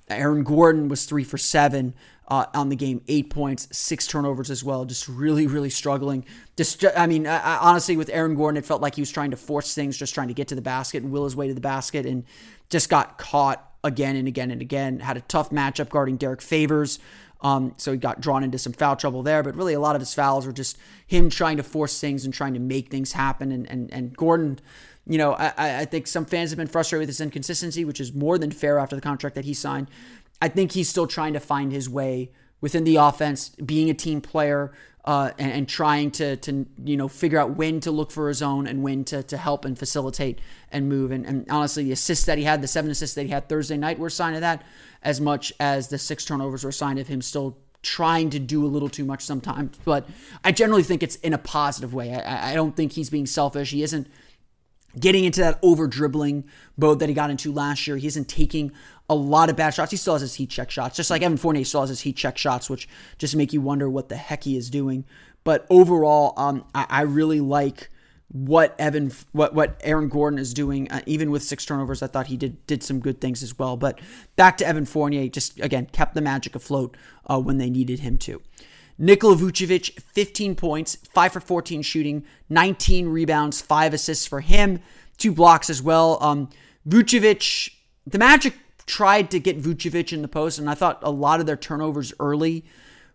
Aaron 0.09 0.45
Gordon 0.45 0.89
was 0.89 1.05
three 1.05 1.25
for 1.25 1.39
seven 1.39 1.95
uh, 2.29 2.47
on 2.55 2.69
the 2.69 2.77
game, 2.77 3.03
eight 3.09 3.31
points, 3.31 3.69
six 3.77 4.07
turnovers 4.07 4.51
as 4.51 4.63
well. 4.65 4.85
Just 4.85 5.09
really, 5.09 5.47
really 5.47 5.71
struggling. 5.71 6.25
Just, 6.57 6.85
I 6.97 7.07
mean, 7.07 7.27
I, 7.27 7.39
I, 7.39 7.59
honestly, 7.59 7.97
with 7.97 8.11
Aaron 8.13 8.35
Gordon, 8.35 8.57
it 8.57 8.65
felt 8.65 8.83
like 8.83 8.95
he 8.95 9.03
was 9.03 9.11
trying 9.11 9.31
to 9.31 9.37
force 9.37 9.75
things, 9.75 9.97
just 9.97 10.15
trying 10.15 10.29
to 10.29 10.35
get 10.35 10.49
to 10.49 10.55
the 10.55 10.63
basket 10.63 11.03
and 11.03 11.13
will 11.13 11.25
his 11.25 11.37
way 11.37 11.49
to 11.49 11.55
the 11.55 11.61
basket, 11.61 12.07
and 12.07 12.25
just 12.69 12.89
got 12.89 13.19
caught 13.19 13.73
again 13.85 14.17
and 14.17 14.27
again 14.27 14.51
and 14.51 14.61
again. 14.61 15.01
Had 15.01 15.17
a 15.17 15.23
tough 15.23 15.51
matchup 15.51 15.89
guarding 15.89 16.17
Derrick 16.17 16.43
Favors. 16.43 16.99
Um, 17.43 17.75
so 17.77 17.93
he 17.93 17.99
got 17.99 18.21
drawn 18.21 18.43
into 18.43 18.59
some 18.59 18.73
foul 18.73 18.97
trouble 18.97 19.23
there, 19.23 19.43
but 19.43 19.55
really 19.55 19.75
a 19.75 19.81
lot 19.81 19.95
of 19.95 20.01
his 20.01 20.15
fouls 20.15 20.47
were 20.47 20.53
just 20.53 20.79
him 21.07 21.29
trying 21.29 21.59
to 21.59 21.63
force 21.63 22.01
things 22.01 22.25
and 22.25 22.33
trying 22.33 22.55
to 22.55 22.61
make 22.61 22.91
things 22.91 23.13
happen. 23.13 23.53
And 23.53 23.71
and, 23.71 23.93
and 23.93 24.17
Gordon, 24.17 24.59
you 25.07 25.19
know, 25.19 25.33
I, 25.33 25.81
I 25.81 25.85
think 25.85 26.07
some 26.07 26.25
fans 26.25 26.51
have 26.51 26.59
been 26.59 26.67
frustrated 26.67 27.03
with 27.03 27.09
his 27.09 27.21
inconsistency, 27.21 27.85
which 27.85 28.01
is 28.01 28.13
more 28.13 28.39
than 28.39 28.51
fair 28.51 28.79
after 28.79 28.97
the 28.97 29.03
contract 29.03 29.37
that 29.37 29.45
he 29.45 29.55
signed. 29.55 29.89
I 30.43 30.49
think 30.49 30.73
he's 30.73 30.89
still 30.89 31.07
trying 31.07 31.33
to 31.35 31.41
find 31.41 31.73
his 31.73 31.89
way 31.89 32.31
within 32.61 32.85
the 32.85 32.97
offense, 32.97 33.51
being 33.51 33.89
a 33.89 33.95
team 33.95 34.21
player, 34.21 34.73
uh, 35.05 35.31
and, 35.39 35.53
and, 35.53 35.69
trying 35.69 36.11
to 36.11 36.37
to 36.39 36.67
you 36.85 36.97
know 36.97 37.07
figure 37.07 37.39
out 37.39 37.55
when 37.55 37.79
to 37.79 37.93
look 37.93 38.11
for 38.11 38.27
his 38.27 38.43
own 38.43 38.67
and 38.67 38.83
when 38.83 39.05
to 39.05 39.23
to 39.23 39.37
help 39.37 39.65
and 39.65 39.79
facilitate 39.79 40.41
and 40.73 40.89
move. 40.89 41.13
And, 41.13 41.25
and 41.25 41.47
honestly, 41.49 41.85
the 41.85 41.93
assists 41.93 42.25
that 42.27 42.39
he 42.39 42.45
had, 42.45 42.61
the 42.61 42.67
seven 42.67 42.91
assists 42.91 43.15
that 43.15 43.23
he 43.23 43.29
had 43.29 43.49
Thursday 43.49 43.77
night, 43.77 44.01
were 44.01 44.09
a 44.09 44.11
sign 44.11 44.35
of 44.35 44.41
that, 44.41 44.65
as 45.05 45.21
much 45.21 45.53
as 45.61 45.89
the 45.89 45.99
six 45.99 46.25
turnovers 46.25 46.65
were 46.65 46.71
a 46.71 46.73
sign 46.73 46.99
of 46.99 47.07
him 47.07 47.23
still 47.23 47.57
trying 47.83 48.31
to 48.31 48.41
do 48.41 48.65
a 48.65 48.67
little 48.67 48.89
too 48.89 49.05
much 49.05 49.23
sometimes. 49.23 49.79
But 49.85 50.09
I 50.43 50.51
generally 50.51 50.83
think 50.83 51.05
it's 51.05 51.17
in 51.17 51.33
a 51.33 51.39
positive 51.39 51.95
way. 51.95 52.13
I, 52.13 52.51
I 52.51 52.55
don't 52.55 52.75
think 52.75 52.93
he's 52.93 53.09
being 53.09 53.27
selfish. 53.27 53.71
He 53.71 53.85
isn't 53.85 54.09
getting 54.99 55.25
into 55.25 55.41
that 55.41 55.59
over 55.63 55.87
dribbling 55.87 56.45
mode 56.77 56.99
that 57.01 57.09
he 57.09 57.15
got 57.15 57.31
into 57.31 57.53
last 57.53 57.87
year. 57.87 57.97
He 57.97 58.07
isn't 58.07 58.29
taking 58.29 58.73
a 59.09 59.15
lot 59.15 59.51
of 59.51 59.57
bad 59.57 59.71
shots. 59.71 59.91
He 59.91 59.97
still 59.97 60.15
has 60.15 60.23
his 60.23 60.35
heat 60.35 60.51
check 60.51 60.71
shots, 60.71 60.97
just 60.97 61.11
like 61.11 61.23
Evan 61.23 61.37
Fournier 61.37 61.65
still 61.65 61.83
has 61.83 61.91
his 61.91 62.01
heat 62.01 62.17
check 62.17 62.39
shots, 62.39 62.69
which 62.69 62.89
just 63.19 63.37
make 63.37 63.53
you 63.53 63.61
wonder 63.61 63.89
what 63.89 64.09
the 64.09 64.17
heck 64.17 64.45
he 64.45 64.57
is 64.57 64.71
doing. 64.71 65.05
But 65.45 65.67
overall, 65.71 66.35
um, 66.37 66.65
I, 66.75 66.87
I 66.89 67.03
really 67.03 67.41
like 67.41 67.91
what 68.29 68.75
Evan, 68.81 69.13
what 69.31 69.55
what 69.55 69.81
Aaron 69.85 70.09
Gordon 70.09 70.39
is 70.41 70.53
doing. 70.53 70.91
Uh, 70.91 71.03
even 71.07 71.31
with 71.31 71.45
six 71.45 71.65
turnovers, 71.65 72.03
I 72.03 72.09
thought 72.09 72.27
he 72.27 72.37
did 72.37 72.67
did 72.67 72.83
some 72.83 72.99
good 72.99 73.21
things 73.21 73.43
as 73.43 73.57
well. 73.57 73.77
But 73.77 74.01
back 74.35 74.57
to 74.59 74.67
Evan 74.67 74.87
Fournier, 74.87 75.29
just 75.29 75.61
again 75.61 75.87
kept 75.87 76.15
the 76.15 76.21
Magic 76.21 76.57
afloat 76.57 76.97
uh, 77.27 77.39
when 77.41 77.59
they 77.59 77.71
needed 77.71 78.01
him 78.01 78.17
to. 78.19 78.43
Nikola 78.99 79.37
Vucevic, 79.37 80.01
15 80.01 80.55
points, 80.55 80.97
5 81.13 81.33
for 81.33 81.41
14 81.41 81.83
shooting, 81.83 82.25
19 82.49 83.09
rebounds, 83.09 83.61
5 83.61 83.95
assists 83.95 84.27
for 84.27 84.41
him, 84.41 84.81
2 85.19 85.33
blocks 85.33 85.69
as 85.69 85.83
well. 85.83 86.19
Um, 86.23 86.49
Vucevic, 86.89 87.71
the 88.07 88.19
Magic 88.19 88.55
tried 88.87 89.31
to 89.33 89.41
get 89.41 89.61
Vucevic 89.61 90.13
in 90.13 90.23
the 90.23 90.29
post, 90.29 90.59
and 90.59 90.71
I 90.71 90.75
thought 90.75 91.01
a 91.03 91.11
lot 91.11 91.41
of 91.41 91.47
their 91.47 91.57
turnovers 91.57 92.13
early 92.21 92.65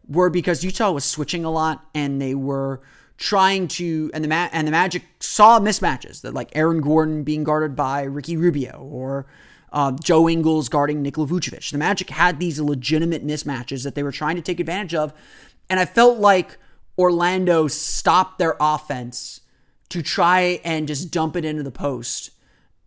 were 0.07 0.29
because 0.29 0.63
Utah 0.63 0.91
was 0.91 1.05
switching 1.05 1.45
a 1.45 1.51
lot 1.51 1.85
and 1.93 2.21
they 2.21 2.35
were 2.35 2.81
trying 3.17 3.67
to 3.67 4.09
and 4.13 4.23
the 4.23 4.27
Ma- 4.27 4.49
and 4.51 4.67
the 4.67 4.71
Magic 4.71 5.03
saw 5.19 5.59
mismatches 5.59 6.21
that 6.21 6.33
like 6.33 6.49
Aaron 6.55 6.81
Gordon 6.81 7.23
being 7.23 7.43
guarded 7.43 7.75
by 7.75 8.01
Ricky 8.01 8.35
Rubio 8.35 8.79
or 8.91 9.27
uh, 9.71 9.91
Joe 10.03 10.27
Ingles 10.27 10.69
guarding 10.69 11.01
Nikola 11.01 11.27
Vucevic. 11.27 11.71
The 11.71 11.77
Magic 11.77 12.09
had 12.09 12.39
these 12.39 12.59
legitimate 12.59 13.25
mismatches 13.25 13.83
that 13.83 13.95
they 13.95 14.03
were 14.03 14.11
trying 14.11 14.35
to 14.35 14.41
take 14.41 14.59
advantage 14.59 14.95
of, 14.95 15.13
and 15.71 15.79
I 15.79 15.85
felt 15.85 16.19
like 16.19 16.59
Orlando 16.99 17.67
stopped 17.67 18.37
their 18.37 18.55
offense 18.59 19.41
to 19.89 20.03
try 20.03 20.59
and 20.63 20.87
just 20.87 21.11
dump 21.11 21.35
it 21.35 21.43
into 21.43 21.63
the 21.63 21.71
post 21.71 22.29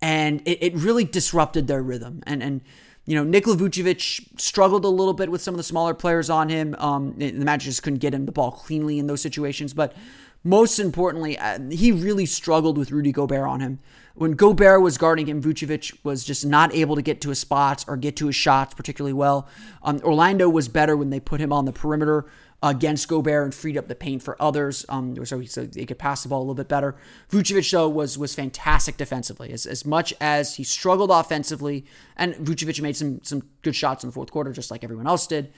and 0.05 0.43
it, 0.45 0.59
it 0.63 0.75
really 0.75 1.05
disrupted 1.05 1.67
their 1.67 1.83
rhythm. 1.83 2.23
And 2.27 2.43
and 2.43 2.61
you 3.07 3.15
know, 3.15 3.25
Nikola 3.25 3.57
Vucevic 3.57 4.41
struggled 4.41 4.85
a 4.85 4.89
little 4.89 5.13
bit 5.15 5.31
with 5.31 5.43
some 5.43 5.55
of 5.55 5.57
the 5.59 5.65
smaller 5.65 5.95
players 5.95 6.31
on 6.31 6.49
him. 6.49 6.75
Um, 6.79 7.15
the 7.17 7.33
Magic 7.33 7.67
just 7.67 7.83
couldn't 7.83 7.99
get 7.99 8.15
him 8.15 8.25
the 8.27 8.33
ball 8.33 8.51
cleanly 8.51 8.99
in 8.99 9.07
those 9.07 9.21
situations. 9.21 9.75
But 9.75 9.95
most 10.43 10.79
importantly, 10.79 11.39
uh, 11.39 11.59
he 11.71 11.93
really 11.93 12.25
struggled 12.25 12.79
with 12.79 12.91
Rudy 12.91 13.13
Gobert 13.13 13.47
on 13.47 13.61
him. 13.61 13.79
When 14.15 14.33
Gobert 14.33 14.81
was 14.81 14.97
guarding 14.97 15.27
him, 15.27 15.43
Vucevic 15.43 15.99
was 16.03 16.25
just 16.25 16.47
not 16.47 16.75
able 16.75 16.97
to 16.97 17.03
get 17.03 17.21
to 17.23 17.31
his 17.31 17.39
spots 17.39 17.85
or 17.89 17.97
get 17.97 18.17
to 18.17 18.27
his 18.27 18.37
shots 18.37 18.73
particularly 18.75 19.15
well. 19.15 19.49
Um, 19.83 20.01
Orlando 20.03 20.49
was 20.49 20.69
better 20.69 20.97
when 20.97 21.11
they 21.11 21.21
put 21.21 21.41
him 21.41 21.53
on 21.53 21.65
the 21.65 21.73
perimeter 21.73 22.27
against 22.65 23.09
Gobert 23.09 23.45
and 23.45 23.55
freed 23.55 23.77
up 23.77 23.89
the 23.89 23.95
paint 23.95 24.23
for 24.23 24.41
others, 24.41 24.87
um, 24.89 25.23
so, 25.27 25.39
he, 25.39 25.47
so 25.47 25.69
he 25.75 25.85
could 25.85 25.99
pass 25.99 26.23
the 26.23 26.31
ball 26.31 26.39
a 26.39 26.45
little 26.45 26.55
bit 26.55 26.67
better. 26.67 26.97
Vucevic 27.31 27.71
though 27.71 27.91
was 27.91 28.17
was 28.17 28.35
fantastic 28.35 28.97
defensively. 28.97 29.53
As, 29.53 29.67
as 29.67 29.85
much 29.85 30.15
as 30.19 30.57
he 30.57 30.65
struggled 30.65 31.11
offensively, 31.11 31.85
and 32.17 32.35
Vucevic 32.37 32.81
made 32.81 32.97
some 32.97 33.21
some 33.23 33.43
good 33.61 33.77
shots 33.77 34.03
in 34.03 34.09
the 34.09 34.15
fourth 34.15 34.31
quarter, 34.31 34.51
just 34.51 34.71
like 34.71 34.83
everyone 34.83 35.07
else 35.07 35.27
did. 35.27 35.53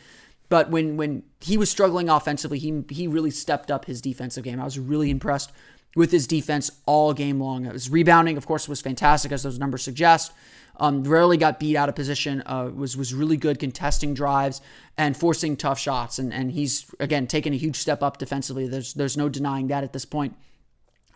But 0.49 0.71
when 0.71 0.97
when 0.97 1.23
he 1.41 1.57
was 1.57 1.71
struggling 1.71 2.09
offensively, 2.09 2.59
he 2.59 2.83
he 2.91 3.07
really 3.07 3.31
stepped 3.31 3.71
up 3.71 3.85
his 3.85 4.01
defensive 4.01 4.43
game. 4.43 4.61
I 4.61 4.65
was 4.65 4.79
really 4.79 5.11
impressed 5.11 5.53
with 5.97 6.13
his 6.13 6.29
defense 6.29 6.71
all 6.85 7.13
game 7.13 7.41
long. 7.41 7.65
His 7.65 7.91
rebounding, 7.91 8.37
of 8.37 8.47
course, 8.47 8.69
was 8.69 8.81
fantastic, 8.81 9.33
as 9.33 9.43
those 9.43 9.59
numbers 9.59 9.83
suggest. 9.83 10.33
Um, 10.79 11.03
rarely 11.05 11.39
got 11.39 11.59
beat 11.59 11.75
out 11.75 11.89
of 11.89 11.95
position. 11.95 12.43
Uh, 12.45 12.71
was 12.73 12.99
was 12.99 13.15
really 13.15 13.39
good 13.39 13.59
contesting 13.59 14.13
drives 14.13 14.61
and 14.99 15.17
forcing 15.17 15.57
tough 15.57 15.81
shots. 15.81 16.19
And 16.19 16.33
and 16.33 16.53
he's 16.53 16.85
again 17.01 17.27
taken 17.27 17.55
a 17.55 17.57
huge 17.57 17.77
step 17.77 18.03
up 18.03 18.19
defensively. 18.19 18.69
There's 18.69 18.93
there's 18.93 19.17
no 19.17 19.31
denying 19.31 19.69
that 19.69 19.83
at 19.83 19.95
this 19.95 20.05
point. 20.05 20.37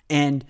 And 0.09 0.45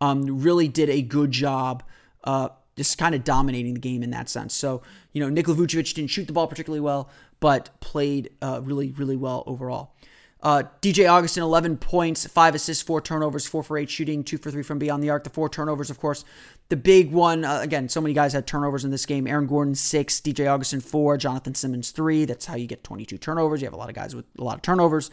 um, 0.00 0.40
really 0.40 0.68
did 0.68 0.88
a 0.88 1.02
good 1.02 1.32
job. 1.32 1.82
Uh, 2.22 2.50
just 2.76 2.96
kind 2.96 3.14
of 3.14 3.24
dominating 3.24 3.74
the 3.74 3.80
game 3.80 4.02
in 4.02 4.10
that 4.10 4.28
sense. 4.28 4.54
So, 4.54 4.80
you 5.12 5.20
know, 5.20 5.28
Nikola 5.28 5.58
Vucevic 5.58 5.92
didn't 5.92 6.10
shoot 6.10 6.26
the 6.26 6.32
ball 6.32 6.46
particularly 6.46 6.80
well, 6.80 7.10
but 7.40 7.68
played 7.80 8.30
uh, 8.40 8.60
really, 8.62 8.92
really 8.92 9.16
well 9.16 9.42
overall. 9.46 9.92
Uh, 10.42 10.64
DJ 10.80 11.08
Augustin, 11.08 11.42
11 11.42 11.76
points, 11.76 12.26
5 12.26 12.54
assists, 12.56 12.82
4 12.82 13.00
turnovers, 13.00 13.46
4 13.46 13.62
for 13.62 13.78
8 13.78 13.88
shooting, 13.88 14.24
2 14.24 14.38
for 14.38 14.50
3 14.50 14.62
from 14.62 14.78
beyond 14.78 15.02
the 15.02 15.10
arc. 15.10 15.22
The 15.22 15.30
4 15.30 15.48
turnovers, 15.48 15.88
of 15.88 16.00
course. 16.00 16.24
The 16.68 16.76
big 16.76 17.12
one, 17.12 17.44
uh, 17.44 17.60
again, 17.60 17.88
so 17.88 18.00
many 18.00 18.12
guys 18.12 18.32
had 18.32 18.46
turnovers 18.46 18.84
in 18.84 18.90
this 18.90 19.06
game. 19.06 19.28
Aaron 19.28 19.46
Gordon, 19.46 19.74
6, 19.74 20.20
DJ 20.20 20.52
Augustin, 20.52 20.80
4, 20.80 21.16
Jonathan 21.16 21.54
Simmons, 21.54 21.92
3. 21.92 22.24
That's 22.24 22.46
how 22.46 22.56
you 22.56 22.66
get 22.66 22.82
22 22.82 23.18
turnovers. 23.18 23.60
You 23.60 23.66
have 23.66 23.74
a 23.74 23.76
lot 23.76 23.88
of 23.88 23.94
guys 23.94 24.16
with 24.16 24.24
a 24.36 24.42
lot 24.42 24.56
of 24.56 24.62
turnovers. 24.62 25.10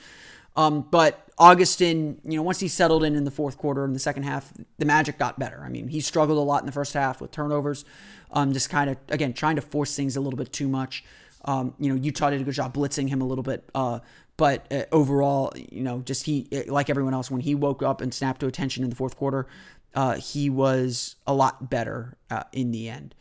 Um, 0.56 0.82
but 0.90 1.28
Augustin, 1.38 2.20
you 2.24 2.36
know, 2.36 2.42
once 2.42 2.60
he 2.60 2.68
settled 2.68 3.04
in 3.04 3.16
in 3.16 3.24
the 3.24 3.32
fourth 3.32 3.58
quarter 3.58 3.86
in 3.86 3.94
the 3.94 4.00
second 4.00 4.24
half, 4.24 4.52
the 4.78 4.86
Magic 4.86 5.20
got 5.20 5.38
better. 5.38 5.62
I 5.64 5.70
mean, 5.70 5.90
he 5.90 6.02
struggled 6.02 6.40
a 6.40 6.42
lot 6.42 6.62
in 6.62 6.66
the 6.66 6.72
first 6.72 6.94
half 6.94 7.22
with 7.22 7.32
turnovers, 7.32 7.86
um, 8.32 8.52
just 8.52 8.70
kind 8.70 8.90
of, 8.90 8.98
again, 9.10 9.34
trying 9.34 9.56
to 9.58 9.62
force 9.62 9.96
things 9.96 10.16
a 10.16 10.22
little 10.22 10.38
bit 10.38 10.52
too 10.52 10.68
much. 10.68 11.04
Um, 11.46 11.76
you 11.80 11.90
know, 11.90 11.96
Utah 11.96 12.32
did 12.32 12.42
a 12.42 12.44
good 12.44 12.54
job 12.54 12.74
blitzing 12.74 13.10
him 13.10 13.22
a 13.22 13.26
little 13.26 13.44
bit. 13.44 13.70
Uh, 13.74 14.00
but 14.40 14.66
uh, 14.72 14.86
overall, 14.94 15.52
you 15.70 15.84
know, 15.84 16.00
just 16.00 16.26
he, 16.26 16.48
uh, 16.54 16.72
like 16.72 16.90
everyone 16.90 17.14
else, 17.14 17.30
when 17.30 17.42
he 17.42 17.54
woke 17.54 17.84
up 17.84 18.00
and 18.00 18.14
snapped 18.14 18.40
to 18.40 18.48
attention 18.48 18.86
in 18.86 18.90
the 18.90 18.96
fourth 18.96 19.18
quarter, 19.18 19.48
uh, 19.94 20.16
he 20.16 20.50
was 20.50 21.18
a 21.28 21.34
lot 21.34 21.70
better 21.70 22.16
uh, 22.32 22.44
in 22.54 22.72
the 22.72 22.88
end. 22.88 23.14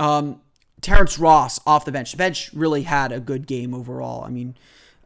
Um, 0.00 0.40
Terrence 0.80 1.18
Ross 1.18 1.60
off 1.66 1.84
the 1.84 1.92
bench. 1.92 2.12
The 2.12 2.16
bench 2.16 2.50
really 2.54 2.84
had 2.84 3.12
a 3.12 3.20
good 3.20 3.46
game 3.46 3.74
overall. 3.74 4.24
I 4.24 4.30
mean, 4.30 4.56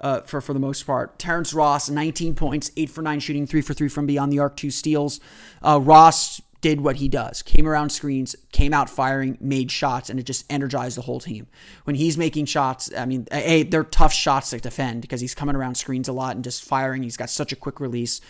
uh, 0.01 0.21
for 0.21 0.41
for 0.41 0.53
the 0.53 0.61
most 0.61 0.85
part, 0.87 1.19
Terrence 1.19 1.53
Ross, 1.53 1.91
19 1.91 2.37
points, 2.37 2.71
eight 2.77 2.89
for 2.89 3.03
nine 3.03 3.19
shooting, 3.19 3.45
three 3.45 3.61
for 3.61 3.75
three 3.75 3.89
from 3.89 4.07
beyond 4.07 4.33
the 4.33 4.39
arc, 4.39 4.57
two 4.57 4.71
steals. 4.71 5.19
Uh, 5.63 5.81
Ross 5.83 6.41
did 6.61 6.81
what 6.81 6.97
he 6.97 7.09
does 7.09 7.43
came 7.43 7.67
around 7.67 7.91
screens, 7.91 8.37
came 8.53 8.73
out 8.75 8.91
firing, 8.91 9.39
made 9.41 9.71
shots, 9.71 10.11
and 10.11 10.19
it 10.21 10.25
just 10.25 10.45
energized 10.51 10.97
the 10.97 11.03
whole 11.03 11.21
team. 11.21 11.47
When 11.85 11.97
he's 11.97 12.19
making 12.19 12.47
shots, 12.47 12.91
I 12.97 13.07
mean, 13.07 13.27
a, 13.33 13.63
they're 13.65 13.85
tough 13.85 14.13
shots 14.13 14.51
to 14.51 14.59
defend 14.59 15.03
because 15.03 15.21
he's 15.21 15.35
coming 15.35 15.57
around 15.57 15.77
screens 15.77 16.09
a 16.09 16.13
lot 16.13 16.35
and 16.35 16.45
just 16.45 16.63
firing. 16.63 17.03
He's 17.03 17.17
got 17.17 17.31
such 17.31 17.53
a 17.53 17.57
quick 17.57 17.81
release. 17.81 18.21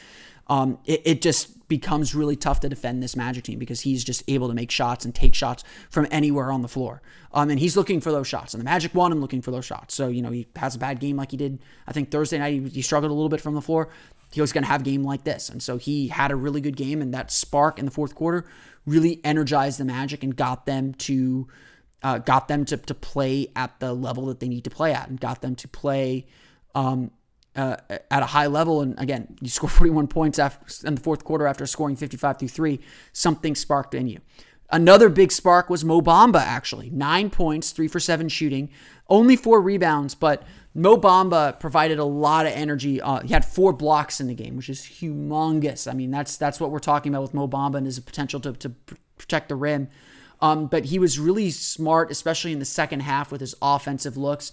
Um, 0.51 0.79
it, 0.85 1.01
it 1.07 1.23
just 1.23 1.67
becomes 1.69 2.15
really 2.15 2.37
tough 2.37 2.61
to 2.61 2.69
defend 2.69 3.03
this 3.03 3.17
Magic 3.17 3.45
team 3.45 3.59
because 3.59 3.81
he's 3.81 4.05
just 4.05 4.23
able 4.29 4.49
to 4.49 4.55
make 4.55 4.71
shots 4.71 5.07
and 5.07 5.15
take 5.15 5.35
shots 5.35 5.65
from 5.89 6.07
anywhere 6.11 6.53
on 6.53 6.61
the 6.61 6.69
floor. 6.69 7.01
Um, 7.33 7.49
and 7.49 7.59
he's 7.59 7.77
looking 7.77 8.01
for 8.01 8.11
those 8.11 8.27
shots. 8.27 8.53
And 8.53 8.61
the 8.61 8.65
Magic 8.65 8.95
want 8.95 9.13
him 9.13 9.21
looking 9.21 9.41
for 9.41 9.53
those 9.53 9.65
shots. 9.65 9.95
So, 9.95 10.09
you 10.09 10.21
know, 10.21 10.33
he 10.33 10.49
has 10.57 10.75
a 10.75 10.79
bad 10.79 11.01
game 11.01 11.17
like 11.17 11.31
he 11.31 11.39
did, 11.39 11.61
I 11.87 11.93
think, 11.93 12.11
Thursday 12.11 12.39
night. 12.39 12.53
He, 12.53 12.69
he 12.69 12.83
struggled 12.83 13.11
a 13.11 13.15
little 13.15 13.31
bit 13.31 13.41
from 13.41 13.55
the 13.55 13.63
floor 13.63 13.89
he 14.33 14.41
was 14.41 14.53
going 14.53 14.63
to 14.63 14.69
have 14.69 14.83
a 14.83 14.85
game 14.85 15.03
like 15.03 15.25
this. 15.25 15.49
And 15.49 15.63
so 15.63 15.77
he 15.77 16.09
had 16.09 16.31
a 16.31 16.37
really 16.37 16.61
good 16.61 16.77
game, 16.77 17.03
and 17.03 17.13
that 17.15 17.31
spark 17.31 17.79
in 17.79 17.85
the 17.85 17.91
fourth 17.91 18.15
quarter 18.15 18.47
really 18.87 19.21
energized 19.25 19.79
the 19.79 19.85
Magic 19.85 20.23
and 20.23 20.35
got 20.35 20.67
them 20.67 20.95
to 20.95 21.49
uh, 22.03 22.19
got 22.19 22.49
them 22.49 22.65
to, 22.65 22.79
to 22.79 22.95
play 22.95 23.49
at 23.55 23.79
the 23.79 23.93
level 23.93 24.27
that 24.27 24.41
they 24.41 24.49
need 24.49 24.65
to 24.65 24.71
play 24.71 24.95
at, 24.95 25.09
and 25.09 25.21
got 25.21 25.43
them 25.43 25.55
to 25.55 25.69
play 25.69 26.27
um, 26.75 27.11
uh, 27.57 27.77
at 27.89 28.23
a 28.23 28.27
high 28.27 28.47
level. 28.47 28.81
And 28.81 28.99
again, 28.99 29.37
you 29.41 29.49
score 29.49 29.71
41 29.71 30.09
points 30.09 30.39
after, 30.39 30.87
in 30.87 30.95
the 30.95 31.01
fourth 31.01 31.25
quarter 31.25 31.47
after 31.47 31.67
scoring 31.67 31.97
55 31.97 32.39
through 32.39 32.49
three. 32.49 32.81
Something 33.13 33.55
sparked 33.55 33.95
in 33.95 34.09
you. 34.09 34.21
Another 34.73 35.09
big 35.09 35.33
spark 35.33 35.69
was 35.69 35.85
Mo 35.85 36.01
Bamba, 36.01 36.41
actually. 36.41 36.91
Nine 36.91 37.29
points, 37.29 37.73
three 37.73 37.89
for 37.89 37.99
seven 37.99 38.29
shooting, 38.29 38.71
only 39.09 39.35
four 39.35 39.61
rebounds, 39.61 40.15
but 40.15 40.45
Mo 40.75 40.97
Bamba 40.97 41.59
provided 41.59 41.99
a 41.99 42.05
lot 42.05 42.47
of 42.47 42.53
energy. 42.53 43.01
Uh, 43.01 43.21
he 43.21 43.33
had 43.33 43.45
four 43.45 43.73
blocks 43.73 44.21
in 44.21 44.29
the 44.29 44.35
game, 44.35 44.57
which 44.57 44.69
is 44.69 44.83
humongous. 44.83 45.91
I 45.91 45.95
mean, 45.95 46.13
that's 46.13 46.37
that's 46.37 46.61
what 46.61 46.71
we're 46.71 46.79
talking 46.79 47.13
about 47.13 47.23
with 47.23 47.35
Mo 47.35 47.49
Bamba 47.49 47.77
and 47.77 47.87
his 47.87 47.99
potential 47.99 48.39
to, 48.41 48.53
to 48.53 48.69
protect 49.19 49.49
the 49.49 49.57
rim. 49.57 49.89
Um, 50.41 50.69
but 50.69 50.87
he 50.87 50.99
was 50.99 51.19
really 51.19 51.51
smart, 51.51 52.11
especially 52.11 52.53
in 52.53 52.61
the 52.61 52.65
second 52.65 53.01
half 53.01 53.33
with 53.33 53.41
his 53.41 53.55
offensive 53.61 54.17
looks. 54.17 54.53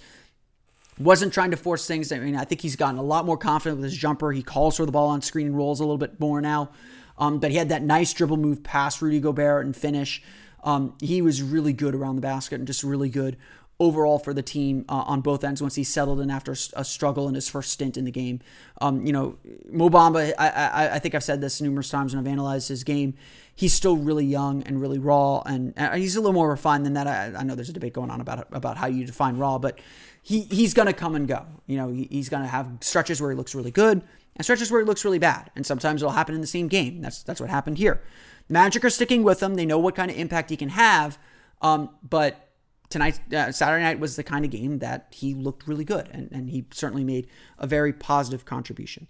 Wasn't 1.00 1.32
trying 1.32 1.52
to 1.52 1.58
force 1.58 1.86
things. 1.86 2.12
I 2.12 2.20
mean, 2.20 2.36
I 2.36 2.44
think 2.44 2.62
he's 2.62 2.76
gotten 2.76 2.98
a 2.98 3.04
lot 3.04 3.26
more 3.26 3.38
confident 3.38 3.78
with 3.78 3.86
his 3.86 3.98
jumper. 3.98 4.32
He 4.32 4.42
calls 4.42 4.78
for 4.78 4.86
the 4.86 4.92
ball 4.92 5.10
on 5.10 5.22
screen 5.22 5.48
and 5.48 5.58
rolls 5.58 5.80
a 5.80 5.84
little 5.84 5.98
bit 5.98 6.20
more 6.20 6.42
now. 6.42 6.72
Um, 7.18 7.40
but 7.40 7.52
he 7.52 7.58
had 7.58 7.70
that 7.70 7.84
nice 7.84 8.14
dribble 8.14 8.38
move 8.38 8.64
past 8.64 9.02
Rudy 9.02 9.20
Gobert 9.20 9.66
and 9.66 9.76
finish. 9.76 10.22
Um, 10.64 10.96
he 11.00 11.22
was 11.22 11.42
really 11.42 11.74
good 11.74 11.96
around 11.96 12.16
the 12.16 12.22
basket 12.22 12.56
and 12.56 12.68
just 12.68 12.84
really 12.84 13.10
good 13.10 13.38
overall 13.80 14.18
for 14.18 14.34
the 14.34 14.42
team 14.42 14.86
uh, 14.90 15.04
on 15.06 15.22
both 15.22 15.44
ends 15.44 15.62
once 15.62 15.76
he 15.76 15.84
settled 15.84 16.20
in 16.20 16.32
after 16.32 16.56
a 16.74 16.84
struggle 16.84 17.28
in 17.28 17.36
his 17.36 17.48
first 17.48 17.72
stint 17.72 17.96
in 17.96 18.06
the 18.06 18.12
game. 18.12 18.40
Um, 18.82 19.06
you 19.06 19.14
know, 19.14 19.38
Mo 19.70 19.90
Bamba, 19.90 20.34
I, 20.38 20.50
I, 20.50 20.96
I, 20.96 21.00
think 21.00 21.14
I've 21.14 21.24
said 21.24 21.42
this 21.42 21.62
numerous 21.62 21.90
times 21.90 22.16
when 22.16 22.26
I've 22.26 22.32
analyzed 22.32 22.70
his 22.70 22.84
game. 22.84 23.14
He's 23.58 23.74
still 23.74 23.98
really 23.98 24.24
young 24.24 24.62
and 24.64 24.80
really 24.80 25.00
raw, 25.00 25.42
and, 25.42 25.74
and 25.76 26.00
he's 26.00 26.16
a 26.16 26.22
little 26.22 26.34
more 26.34 26.48
refined 26.48 26.86
than 26.86 26.94
that. 26.94 27.08
I, 27.08 27.40
I, 27.40 27.44
know 27.44 27.56
there's 27.56 27.70
a 27.70 27.74
debate 27.74 27.92
going 27.92 28.12
on 28.12 28.22
about 28.22 28.48
about 28.52 28.78
how 28.78 28.86
you 28.86 29.04
define 29.04 29.38
raw, 29.38 29.58
but 29.58 29.80
he 30.22 30.42
he's 30.42 30.76
gonna 30.76 30.94
come 30.94 31.16
and 31.16 31.28
go. 31.28 31.44
You 31.66 31.78
know, 31.78 31.90
he, 31.90 32.08
he's 32.12 32.30
gonna 32.30 32.48
have 32.48 32.70
stretches 32.82 33.20
where 33.20 33.32
he 33.32 33.36
looks 33.36 33.56
really 33.56 33.72
good 33.72 34.04
and 34.36 34.46
stretches 34.46 34.72
where 34.72 34.80
he 34.80 34.86
looks 34.86 35.04
really 35.04 35.18
bad, 35.18 35.50
and 35.56 35.66
sometimes 35.66 36.04
it'll 36.04 36.14
happen 36.14 36.36
in 36.36 36.42
the 36.42 36.48
same 36.48 36.68
game. 36.68 37.02
That's 37.02 37.24
that's 37.24 37.42
what 37.42 37.50
happened 37.50 37.80
here. 37.80 38.00
The 38.48 38.54
Magic 38.54 38.86
are 38.86 38.92
sticking 38.92 39.24
with 39.24 39.42
him. 39.42 39.56
They 39.56 39.66
know 39.66 39.80
what 39.80 39.96
kind 39.96 40.12
of 40.12 40.18
impact 40.18 40.52
he 40.52 40.58
can 40.58 40.70
have, 40.70 41.18
um, 41.60 41.90
but 42.08 42.48
tonight 42.90 43.20
uh, 43.34 43.52
saturday 43.52 43.84
night 43.84 44.00
was 44.00 44.16
the 44.16 44.24
kind 44.24 44.46
of 44.46 44.52
game 44.52 44.80
that 44.80 45.08
he 45.12 45.34
looked 45.34 45.68
really 45.68 45.84
good 45.84 46.10
and, 46.12 46.30
and 46.32 46.50
he 46.50 46.66
certainly 46.72 47.04
made 47.04 47.28
a 47.58 47.68
very 47.68 47.92
positive 47.92 48.46
contribution 48.46 49.08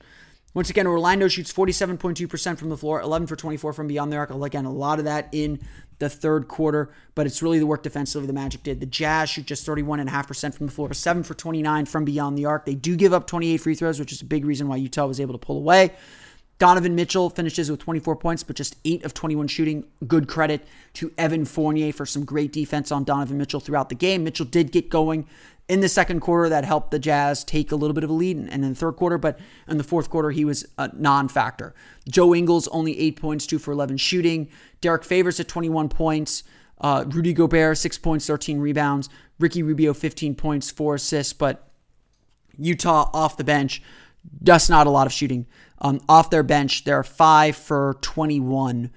once 0.58 0.72
again 0.72 0.88
orlando 0.88 1.28
shoots 1.28 1.54
47.2% 1.54 2.58
from 2.58 2.70
the 2.70 2.78
floor 2.78 3.00
11 3.00 3.28
for 3.28 3.36
24 3.36 3.74
from 3.74 3.86
beyond 3.86 4.12
the 4.12 4.18
arc. 4.18 4.32
Again 4.32 4.66
a 4.66 4.72
lot 4.72 4.98
of 4.98 5.06
that 5.06 5.30
in 5.32 5.62
the 6.00 6.10
third 6.10 6.48
quarter 6.48 6.90
but 7.14 7.28
it's 7.28 7.44
really 7.44 7.60
the 7.60 7.68
work 7.68 7.84
defensively 7.84 8.26
the 8.26 8.34
magic 8.34 8.64
did. 8.64 8.80
The 8.80 8.88
jazz 8.88 9.30
shoot 9.30 9.46
just 9.46 9.68
31.5% 9.68 10.56
from 10.56 10.66
the 10.66 10.72
floor 10.72 10.92
7 10.92 11.22
for 11.22 11.36
29 11.36 11.86
from 11.86 12.06
beyond 12.06 12.40
the 12.40 12.46
arc. 12.46 12.66
They 12.66 12.74
do 12.74 12.96
give 12.96 13.14
up 13.14 13.28
28 13.28 13.58
free 13.58 13.76
throws 13.76 14.00
which 14.00 14.12
is 14.12 14.24
a 14.24 14.26
big 14.26 14.46
reason 14.46 14.68
why 14.68 14.78
utah 14.78 15.06
was 15.06 15.20
able 15.20 15.36
to 15.36 15.46
pull 15.46 15.58
away. 15.58 15.92
Donovan 16.58 16.96
Mitchell 16.96 17.30
finishes 17.30 17.70
with 17.70 17.80
24 17.82 18.16
points, 18.16 18.42
but 18.42 18.56
just 18.56 18.78
8 18.84 19.06
of 19.06 19.14
21 19.14 19.48
shooting. 19.48 19.86
Good 20.08 20.28
credit 20.28 20.66
to 20.94 21.14
Evan 21.16 21.46
Fournier 21.46 21.94
for 21.94 22.08
some 22.08 22.26
great 22.26 22.52
defense 22.52 22.92
on 22.92 23.04
Donovan 23.04 23.38
Mitchell 23.38 23.60
throughout 23.60 23.90
the 23.90 23.96
game. 23.96 24.24
Mitchell 24.24 24.48
did 24.48 24.72
get 24.72 24.90
going 24.90 25.28
in 25.68 25.82
the 25.82 25.90
second 25.90 26.20
quarter. 26.22 26.50
That 26.50 26.66
helped 26.66 26.92
the 26.92 27.00
Jazz 27.00 27.44
take 27.44 27.72
a 27.72 27.76
little 27.76 27.94
bit 27.94 28.04
of 28.04 28.10
a 28.10 28.14
lead, 28.14 28.38
and 28.38 28.50
in 28.50 28.62
the 28.62 28.76
third 28.76 28.94
quarter, 28.94 29.18
but 29.18 29.40
in 29.68 29.78
the 29.78 29.84
fourth 29.84 30.10
quarter, 30.10 30.32
he 30.32 30.46
was 30.46 30.66
a 30.78 30.90
non 30.94 31.28
factor. 31.28 31.74
Joe 32.10 32.34
Ingles, 32.34 32.68
only 32.70 33.00
8 33.00 33.20
points, 33.20 33.48
2 33.48 33.60
for 33.60 33.72
11 33.72 33.98
shooting. 33.98 34.50
Derrick 34.82 35.04
Favors 35.04 35.40
at 35.40 35.48
21 35.48 35.90
points. 35.90 36.44
Uh, 36.80 37.06
Rudy 37.08 37.34
Gobert, 37.34 37.78
6 37.78 37.98
points, 37.98 38.28
13 38.28 38.60
rebounds. 38.60 39.10
Ricky 39.40 39.64
Rubio, 39.64 39.94
15 39.94 40.36
points, 40.36 40.72
4 40.72 40.96
assists, 40.96 41.34
but 41.34 41.68
Utah 42.58 43.10
off 43.14 43.38
the 43.38 43.44
bench, 43.44 43.82
just 44.44 44.70
not 44.70 44.88
a 44.88 44.90
lot 44.90 45.08
of 45.08 45.14
shooting. 45.14 45.46
Um, 45.80 46.02
off 46.10 46.30
their 46.30 46.44
bench, 46.44 46.84
they're 46.84 47.04
five 47.04 47.56
for 47.56 47.98
21 48.02 48.92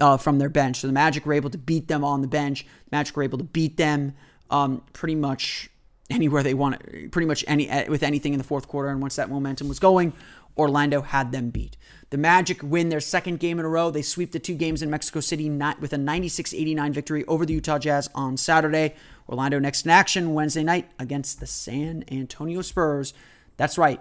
uh, 0.00 0.16
from 0.16 0.38
their 0.38 0.48
bench. 0.48 0.80
So 0.80 0.86
the 0.86 0.92
Magic 0.92 1.26
were 1.26 1.34
able 1.34 1.50
to 1.50 1.58
beat 1.58 1.88
them 1.88 2.04
on 2.04 2.22
the 2.22 2.28
bench. 2.28 2.64
The 2.64 2.96
Magic 2.96 3.16
were 3.16 3.22
able 3.22 3.38
to 3.38 3.44
beat 3.44 3.76
them 3.76 4.14
um, 4.50 4.82
pretty 4.92 5.14
much 5.14 5.68
anywhere 6.10 6.42
they 6.42 6.54
want, 6.54 7.10
pretty 7.10 7.26
much 7.26 7.44
any 7.46 7.68
eh, 7.68 7.88
with 7.88 8.02
anything 8.02 8.32
in 8.32 8.38
the 8.38 8.44
fourth 8.44 8.68
quarter. 8.68 8.88
And 8.88 9.00
once 9.00 9.16
that 9.16 9.30
momentum 9.30 9.68
was 9.68 9.78
going, 9.78 10.12
Orlando 10.56 11.02
had 11.02 11.32
them 11.32 11.50
beat. 11.50 11.76
The 12.10 12.18
Magic 12.18 12.62
win 12.62 12.90
their 12.90 13.00
second 13.00 13.40
game 13.40 13.58
in 13.58 13.64
a 13.64 13.68
row. 13.68 13.90
They 13.90 14.02
sweep 14.02 14.32
the 14.32 14.38
two 14.38 14.54
games 14.54 14.82
in 14.82 14.90
Mexico 14.90 15.20
City 15.20 15.48
with 15.80 15.92
a 15.92 15.98
96 15.98 16.52
89 16.52 16.92
victory 16.92 17.24
over 17.24 17.46
the 17.46 17.54
Utah 17.54 17.78
Jazz 17.78 18.10
on 18.14 18.36
Saturday. 18.36 18.94
Orlando 19.28 19.58
next 19.58 19.86
in 19.86 19.90
action 19.90 20.34
Wednesday 20.34 20.62
night 20.62 20.90
against 20.98 21.40
the 21.40 21.46
San 21.46 22.04
Antonio 22.10 22.60
Spurs. 22.60 23.14
That's 23.56 23.78
right, 23.78 24.00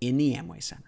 in 0.00 0.18
the 0.18 0.34
Amway 0.34 0.62
Center. 0.62 0.87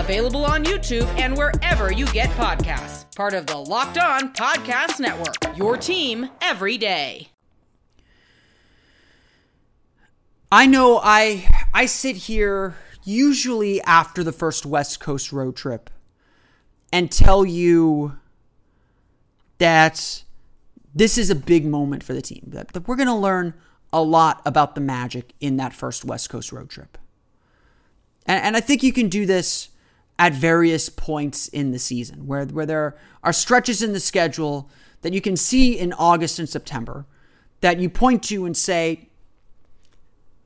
available 0.00 0.44
on 0.44 0.64
YouTube 0.64 1.06
and 1.18 1.36
wherever 1.36 1.92
you 1.92 2.06
get 2.06 2.30
podcasts. 2.30 3.14
Part 3.14 3.34
of 3.34 3.46
the 3.46 3.56
Locked 3.56 3.98
On 3.98 4.32
Podcast 4.32 4.98
Network, 4.98 5.56
your 5.56 5.76
team 5.76 6.30
every 6.40 6.78
day. 6.78 7.28
I 10.50 10.66
know 10.66 11.00
I 11.02 11.48
I 11.72 11.86
sit 11.86 12.16
here 12.16 12.76
usually 13.04 13.80
after 13.82 14.24
the 14.24 14.32
first 14.32 14.66
West 14.66 15.00
Coast 15.00 15.32
road 15.32 15.56
trip 15.56 15.90
and 16.92 17.10
tell 17.10 17.44
you 17.44 18.18
that 19.58 20.24
this 20.94 21.16
is 21.16 21.30
a 21.30 21.34
big 21.34 21.64
moment 21.66 22.02
for 22.02 22.12
the 22.14 22.22
team. 22.22 22.44
That, 22.48 22.72
that 22.72 22.88
we're 22.88 22.96
going 22.96 23.06
to 23.06 23.14
learn 23.14 23.54
a 23.92 24.02
lot 24.02 24.42
about 24.44 24.74
the 24.74 24.80
Magic 24.80 25.34
in 25.40 25.56
that 25.58 25.72
first 25.72 26.04
West 26.04 26.30
Coast 26.30 26.52
road 26.52 26.68
trip. 26.68 26.98
And, 28.26 28.42
and 28.42 28.56
I 28.56 28.60
think 28.60 28.82
you 28.82 28.92
can 28.92 29.08
do 29.08 29.26
this 29.26 29.69
at 30.20 30.34
various 30.34 30.90
points 30.90 31.48
in 31.48 31.70
the 31.70 31.78
season 31.78 32.26
where, 32.26 32.44
where 32.44 32.66
there 32.66 32.94
are 33.24 33.32
stretches 33.32 33.82
in 33.82 33.94
the 33.94 33.98
schedule 33.98 34.68
that 35.00 35.14
you 35.14 35.20
can 35.20 35.34
see 35.34 35.78
in 35.78 35.94
August 35.94 36.38
and 36.38 36.46
September 36.46 37.06
that 37.62 37.80
you 37.80 37.88
point 37.88 38.22
to 38.22 38.44
and 38.44 38.54
say, 38.54 39.08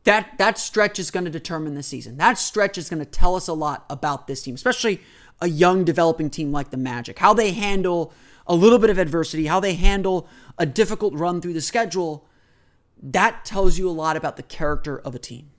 that 0.04 0.38
that 0.38 0.58
stretch 0.58 1.00
is 1.00 1.10
going 1.10 1.24
to 1.24 1.30
determine 1.30 1.74
the 1.74 1.82
season. 1.82 2.18
That 2.18 2.38
stretch 2.38 2.78
is 2.78 2.88
going 2.88 3.00
to 3.00 3.10
tell 3.10 3.34
us 3.34 3.48
a 3.48 3.52
lot 3.52 3.84
about 3.90 4.28
this 4.28 4.42
team, 4.42 4.54
especially 4.54 5.00
a 5.40 5.48
young 5.48 5.82
developing 5.82 6.30
team 6.30 6.52
like 6.52 6.70
the 6.70 6.76
Magic. 6.76 7.18
How 7.18 7.34
they 7.34 7.50
handle 7.50 8.12
a 8.46 8.54
little 8.54 8.78
bit 8.78 8.90
of 8.90 8.98
adversity, 8.98 9.46
how 9.46 9.58
they 9.58 9.74
handle 9.74 10.28
a 10.56 10.66
difficult 10.66 11.14
run 11.14 11.40
through 11.40 11.54
the 11.54 11.60
schedule, 11.60 12.28
that 13.02 13.44
tells 13.44 13.76
you 13.76 13.88
a 13.88 13.90
lot 13.90 14.16
about 14.16 14.36
the 14.36 14.42
character 14.44 14.98
of 14.98 15.16
a 15.16 15.18
team. 15.18 15.50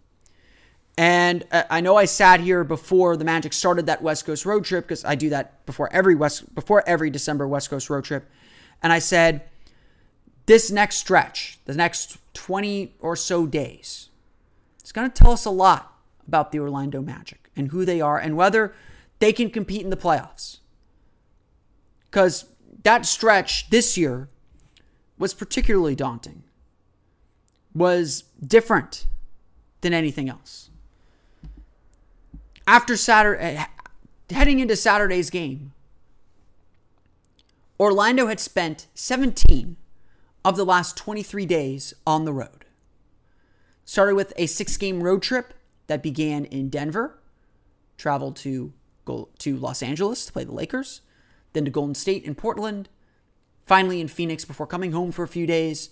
And 0.97 1.43
uh, 1.51 1.63
I 1.69 1.81
know 1.81 1.97
I 1.97 2.05
sat 2.05 2.39
here 2.39 2.63
before 2.63 3.17
the 3.17 3.25
Magic 3.25 3.51
started 3.51 3.86
that 3.88 4.01
West 4.01 4.25
Coast 4.25 4.45
road 4.45 4.63
trip 4.63 4.86
because 4.86 5.03
I 5.03 5.15
do 5.15 5.29
that 5.29 5.65
before 5.65 5.91
every 5.91 6.15
West 6.15 6.53
before 6.55 6.84
every 6.88 7.10
December 7.10 7.47
West 7.47 7.69
Coast 7.69 7.89
road 7.89 8.05
trip, 8.05 8.29
and 8.81 8.93
I 8.93 8.99
said, 8.99 9.41
this 10.45 10.71
next 10.71 10.97
stretch, 10.97 11.60
the 11.65 11.73
next 11.73 12.17
20 12.34 12.93
or 12.99 13.15
so 13.15 13.45
days, 13.45 14.10
it's 14.79 14.91
going 14.91 15.10
to 15.10 15.23
tell 15.23 15.31
us 15.31 15.45
a 15.45 15.49
lot 15.49 15.97
about 16.27 16.51
the 16.51 16.60
Orlando 16.60 17.01
Magic 17.01 17.49
and 17.55 17.69
who 17.69 17.84
they 17.84 17.99
are 17.99 18.17
and 18.17 18.38
whether 18.38 18.73
they 19.19 19.34
can 19.34 19.49
compete 19.49 19.81
in 19.81 19.89
the 19.89 19.97
playoffs. 19.97 20.60
Because 22.05 22.45
that 22.84 23.05
stretch 23.05 23.69
this 23.69 23.97
year 23.97 24.29
was 25.17 25.34
particularly 25.34 25.95
daunting, 25.95 26.43
was 27.73 28.25
different 28.45 29.05
than 29.81 29.93
anything 29.93 30.29
else. 30.29 30.69
After 32.67 32.97
Saturday, 32.97 33.58
eh, 33.58 33.65
heading 34.32 34.60
into 34.60 34.75
Saturday's 34.75 35.30
game, 35.30 35.73
Orlando 37.80 38.28
had 38.28 38.39
spent 38.39 38.88
17 38.95 39.75
of 40.43 40.56
the 40.56 40.65
last 40.65 40.97
23 40.97 41.45
days 41.45 41.93
on 42.08 42.25
the 42.25 42.34
road. 42.34 42.65
Started 43.84 44.15
with 44.15 44.34
a 44.36 44.47
six 44.47 44.78
game 44.78 45.04
road 45.04 45.21
trip 45.21 45.54
that 45.88 46.01
began 46.01 46.45
in 46.45 46.69
Denver, 46.69 47.19
traveled 47.97 48.36
to, 48.38 48.73
go 49.04 49.30
to 49.39 49.58
Los 49.58 49.84
Angeles 49.84 50.25
to 50.25 50.34
play 50.34 50.43
the 50.43 50.51
Lakers, 50.51 51.01
then 51.54 51.65
to 51.65 51.71
Golden 51.71 51.93
State 51.93 52.25
and 52.25 52.36
Portland, 52.36 52.89
finally 53.65 54.01
in 54.01 54.08
Phoenix 54.08 54.43
before 54.43 54.65
coming 54.65 54.91
home 54.91 55.12
for 55.12 55.23
a 55.23 55.28
few 55.28 55.45
days 55.45 55.91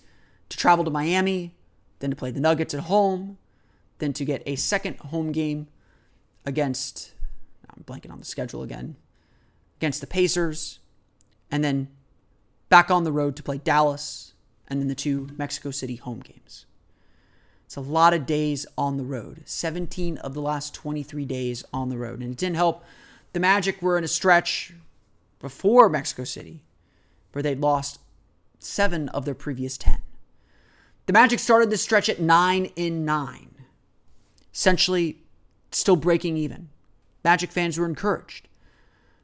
to 0.50 0.58
travel 0.58 0.84
to 0.86 0.92
Miami, 0.92 1.54
then 2.00 2.10
to 2.10 2.16
play 2.16 2.32
the 2.32 2.40
Nuggets 2.40 2.74
at 2.74 2.82
home, 2.82 3.38
then 4.00 4.14
to 4.14 4.26
get 4.26 4.42
a 4.48 4.56
second 4.56 4.98
home 4.98 5.32
game 5.32 5.68
against, 6.46 7.14
I'm 7.70 7.84
blanking 7.84 8.12
on 8.12 8.20
the 8.20 8.26
schedule 8.26 8.64
again, 8.64 8.96
against 9.78 10.02
the 10.02 10.08
Pacers, 10.08 10.80
and 11.52 11.64
then 11.64 11.90
back 12.70 12.90
on 12.90 13.04
the 13.04 13.12
road 13.12 13.36
to 13.36 13.44
play 13.44 13.58
Dallas, 13.58 14.34
and 14.68 14.80
then 14.80 14.88
the 14.88 14.96
two 14.96 15.30
Mexico 15.38 15.72
City 15.72 15.96
home 15.96 16.20
games. 16.20 16.66
It's 17.66 17.76
a 17.76 17.82
lot 17.82 18.14
of 18.14 18.26
days 18.26 18.66
on 18.78 18.98
the 18.98 19.04
road. 19.04 19.42
17 19.46 20.18
of 20.20 20.34
the 20.34 20.42
last 20.42 20.76
23 20.76 21.26
days 21.26 21.64
on 21.74 21.90
the 21.90 21.98
road. 21.98 22.22
And 22.22 22.32
it 22.32 22.38
didn't 22.38 22.56
help. 22.56 22.84
The 23.34 23.40
Magic 23.40 23.82
were 23.82 23.98
in 23.98 24.04
a 24.04 24.08
stretch 24.08 24.74
before 25.40 25.90
Mexico 25.90 26.24
City 26.24 26.64
where 27.32 27.42
they'd 27.42 27.60
lost 27.60 28.00
seven 28.60 29.10
of 29.10 29.26
their 29.26 29.34
previous 29.34 29.78
10. 29.78 30.02
The 31.08 31.14
Magic 31.14 31.40
started 31.40 31.70
this 31.70 31.82
stretch 31.82 32.08
at 32.10 32.22
9 32.22 32.66
in 32.76 33.04
9, 33.04 33.56
essentially 34.54 35.23
still 35.76 35.96
breaking 35.96 36.38
even. 36.38 36.70
Magic 37.24 37.52
fans 37.52 37.78
were 37.78 37.86
encouraged. 37.86 38.48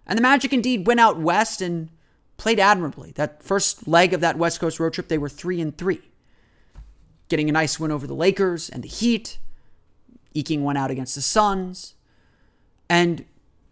And 0.05 0.17
the 0.17 0.23
Magic 0.23 0.53
indeed 0.53 0.88
went 0.88 0.99
out 0.99 1.19
west 1.19 1.62
and 1.62 1.89
played 2.38 2.59
admirably. 2.59 3.12
That 3.15 3.43
first 3.43 3.88
leg 3.88 4.13
of 4.13 4.21
that 4.21 4.38
West 4.38 4.59
Coast 4.59 4.79
road 4.79 4.93
trip, 4.93 5.07
they 5.07 5.17
were 5.17 5.29
3 5.29 5.62
and 5.62 5.77
3 5.77 6.01
getting 7.29 7.47
a 7.47 7.53
nice 7.53 7.79
win 7.79 7.91
over 7.91 8.07
the 8.07 8.15
Lakers 8.15 8.69
and 8.69 8.83
the 8.83 8.88
Heat, 8.88 9.38
eking 10.33 10.63
one 10.63 10.75
out 10.75 10.91
against 10.91 11.15
the 11.15 11.21
Suns, 11.21 11.93
and 12.89 13.23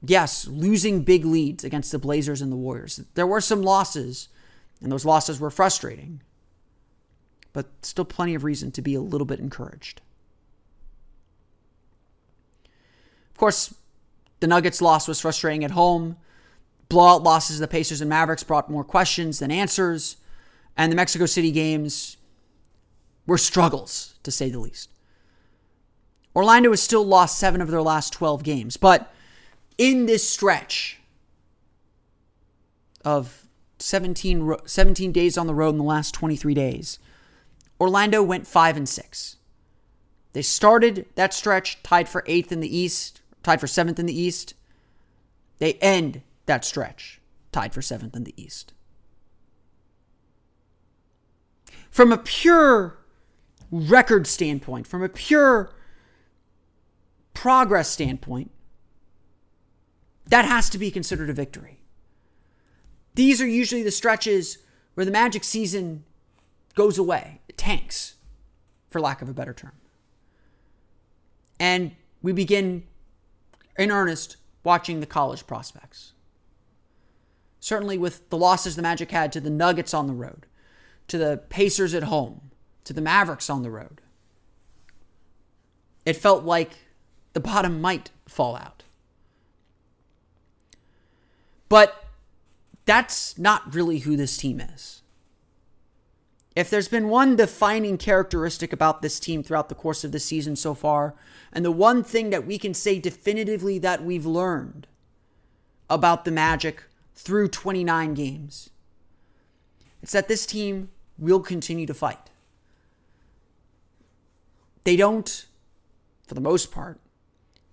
yes, 0.05 0.47
losing 0.47 1.01
big 1.01 1.25
leads 1.25 1.63
against 1.63 1.91
the 1.91 1.99
Blazers 1.99 2.41
and 2.41 2.51
the 2.51 2.55
Warriors. 2.55 3.01
There 3.15 3.27
were 3.27 3.41
some 3.41 3.63
losses, 3.63 4.29
and 4.81 4.91
those 4.91 5.05
losses 5.05 5.39
were 5.39 5.49
frustrating, 5.49 6.21
but 7.51 7.67
still 7.81 8.05
plenty 8.05 8.35
of 8.35 8.43
reason 8.43 8.71
to 8.71 8.81
be 8.81 8.93
a 8.93 9.01
little 9.01 9.25
bit 9.25 9.39
encouraged. 9.39 10.01
Of 13.37 13.39
course, 13.39 13.71
the 14.39 14.47
Nuggets 14.47 14.81
loss 14.81 15.07
was 15.07 15.21
frustrating 15.21 15.63
at 15.63 15.69
home. 15.69 16.17
Blowout 16.89 17.21
losses 17.21 17.57
to 17.57 17.59
the 17.59 17.67
Pacers 17.67 18.01
and 18.01 18.09
Mavericks 18.09 18.41
brought 18.41 18.67
more 18.67 18.83
questions 18.83 19.37
than 19.37 19.51
answers. 19.51 20.17
And 20.75 20.91
the 20.91 20.95
Mexico 20.95 21.27
City 21.27 21.51
games 21.51 22.17
were 23.27 23.37
struggles, 23.37 24.15
to 24.23 24.31
say 24.31 24.49
the 24.49 24.57
least. 24.57 24.89
Orlando 26.35 26.71
has 26.71 26.81
still 26.81 27.05
lost 27.05 27.37
seven 27.37 27.61
of 27.61 27.69
their 27.69 27.83
last 27.83 28.11
12 28.11 28.41
games, 28.41 28.75
but 28.75 29.13
in 29.77 30.07
this 30.07 30.27
stretch 30.27 30.99
of 33.05 33.45
17, 33.77 34.55
17 34.65 35.11
days 35.11 35.37
on 35.37 35.45
the 35.45 35.53
road 35.53 35.75
in 35.75 35.77
the 35.77 35.83
last 35.83 36.11
23 36.15 36.55
days, 36.55 36.97
Orlando 37.79 38.23
went 38.23 38.47
5 38.47 38.77
and 38.77 38.89
6. 38.89 39.35
They 40.33 40.41
started 40.41 41.05
that 41.13 41.35
stretch 41.35 41.83
tied 41.83 42.09
for 42.09 42.23
8th 42.23 42.51
in 42.51 42.61
the 42.61 42.75
East, 42.75 43.21
tied 43.47 43.61
for 43.61 43.67
7th 43.67 43.97
in 43.97 44.05
the 44.05 44.21
East. 44.21 44.55
They 45.59 45.75
end 45.75 46.21
that 46.47 46.65
stretch 46.65 47.21
tied 47.53 47.73
for 47.73 47.79
7th 47.79 48.13
in 48.13 48.25
the 48.25 48.33
East. 48.35 48.73
From 51.89 52.11
a 52.11 52.17
pure 52.17 52.97
record 53.71 54.27
standpoint, 54.27 54.85
from 54.85 55.01
a 55.01 55.07
pure 55.07 55.73
progress 57.33 57.87
standpoint, 57.87 58.51
that 60.25 60.43
has 60.43 60.69
to 60.71 60.77
be 60.77 60.91
considered 60.91 61.29
a 61.29 61.33
victory. 61.33 61.79
These 63.15 63.41
are 63.41 63.47
usually 63.47 63.81
the 63.81 63.91
stretches 63.91 64.57
where 64.95 65.05
the 65.05 65.11
Magic 65.11 65.45
season 65.45 66.03
goes 66.75 66.97
away, 66.97 67.39
it 67.47 67.57
tanks, 67.57 68.15
for 68.89 68.99
lack 68.99 69.21
of 69.21 69.29
a 69.29 69.33
better 69.33 69.53
term. 69.53 69.71
And 71.61 71.95
we 72.21 72.33
begin 72.33 72.83
in 73.77 73.91
earnest 73.91 74.37
watching 74.63 74.99
the 74.99 75.05
college 75.05 75.47
prospects. 75.47 76.13
Certainly, 77.59 77.97
with 77.97 78.29
the 78.29 78.37
losses 78.37 78.75
the 78.75 78.81
Magic 78.81 79.11
had 79.11 79.31
to 79.33 79.39
the 79.39 79.49
Nuggets 79.49 79.93
on 79.93 80.07
the 80.07 80.13
road, 80.13 80.45
to 81.07 81.17
the 81.17 81.41
Pacers 81.49 81.93
at 81.93 82.03
home, 82.03 82.51
to 82.83 82.93
the 82.93 83.01
Mavericks 83.01 83.49
on 83.49 83.63
the 83.63 83.71
road. 83.71 84.01
It 86.05 86.15
felt 86.15 86.43
like 86.43 86.71
the 87.33 87.39
bottom 87.39 87.81
might 87.81 88.11
fall 88.27 88.55
out. 88.55 88.83
But 91.69 92.05
that's 92.85 93.37
not 93.37 93.75
really 93.75 93.99
who 93.99 94.15
this 94.15 94.37
team 94.37 94.61
is. 94.61 95.01
If 96.57 96.71
there's 96.71 96.87
been 96.87 97.09
one 97.09 97.35
defining 97.35 97.99
characteristic 97.99 98.73
about 98.73 99.03
this 99.03 99.19
team 99.19 99.43
throughout 99.43 99.69
the 99.69 99.75
course 99.75 100.03
of 100.03 100.11
the 100.11 100.19
season 100.19 100.55
so 100.55 100.73
far, 100.73 101.13
and 101.53 101.63
the 101.63 101.69
one 101.69 102.03
thing 102.03 102.31
that 102.31 102.47
we 102.47 102.57
can 102.57 102.73
say 102.73 102.97
definitively 102.97 103.77
that 103.77 104.03
we've 104.03 104.25
learned 104.25 104.87
about 105.87 106.25
the 106.25 106.31
Magic 106.31 106.85
through 107.13 107.49
29 107.49 108.15
games, 108.15 108.71
it's 110.01 110.13
that 110.13 110.27
this 110.27 110.47
team 110.47 110.89
will 111.19 111.41
continue 111.41 111.85
to 111.85 111.93
fight. 111.93 112.31
They 114.83 114.95
don't, 114.95 115.45
for 116.25 116.33
the 116.33 116.41
most 116.41 116.71
part, 116.71 116.99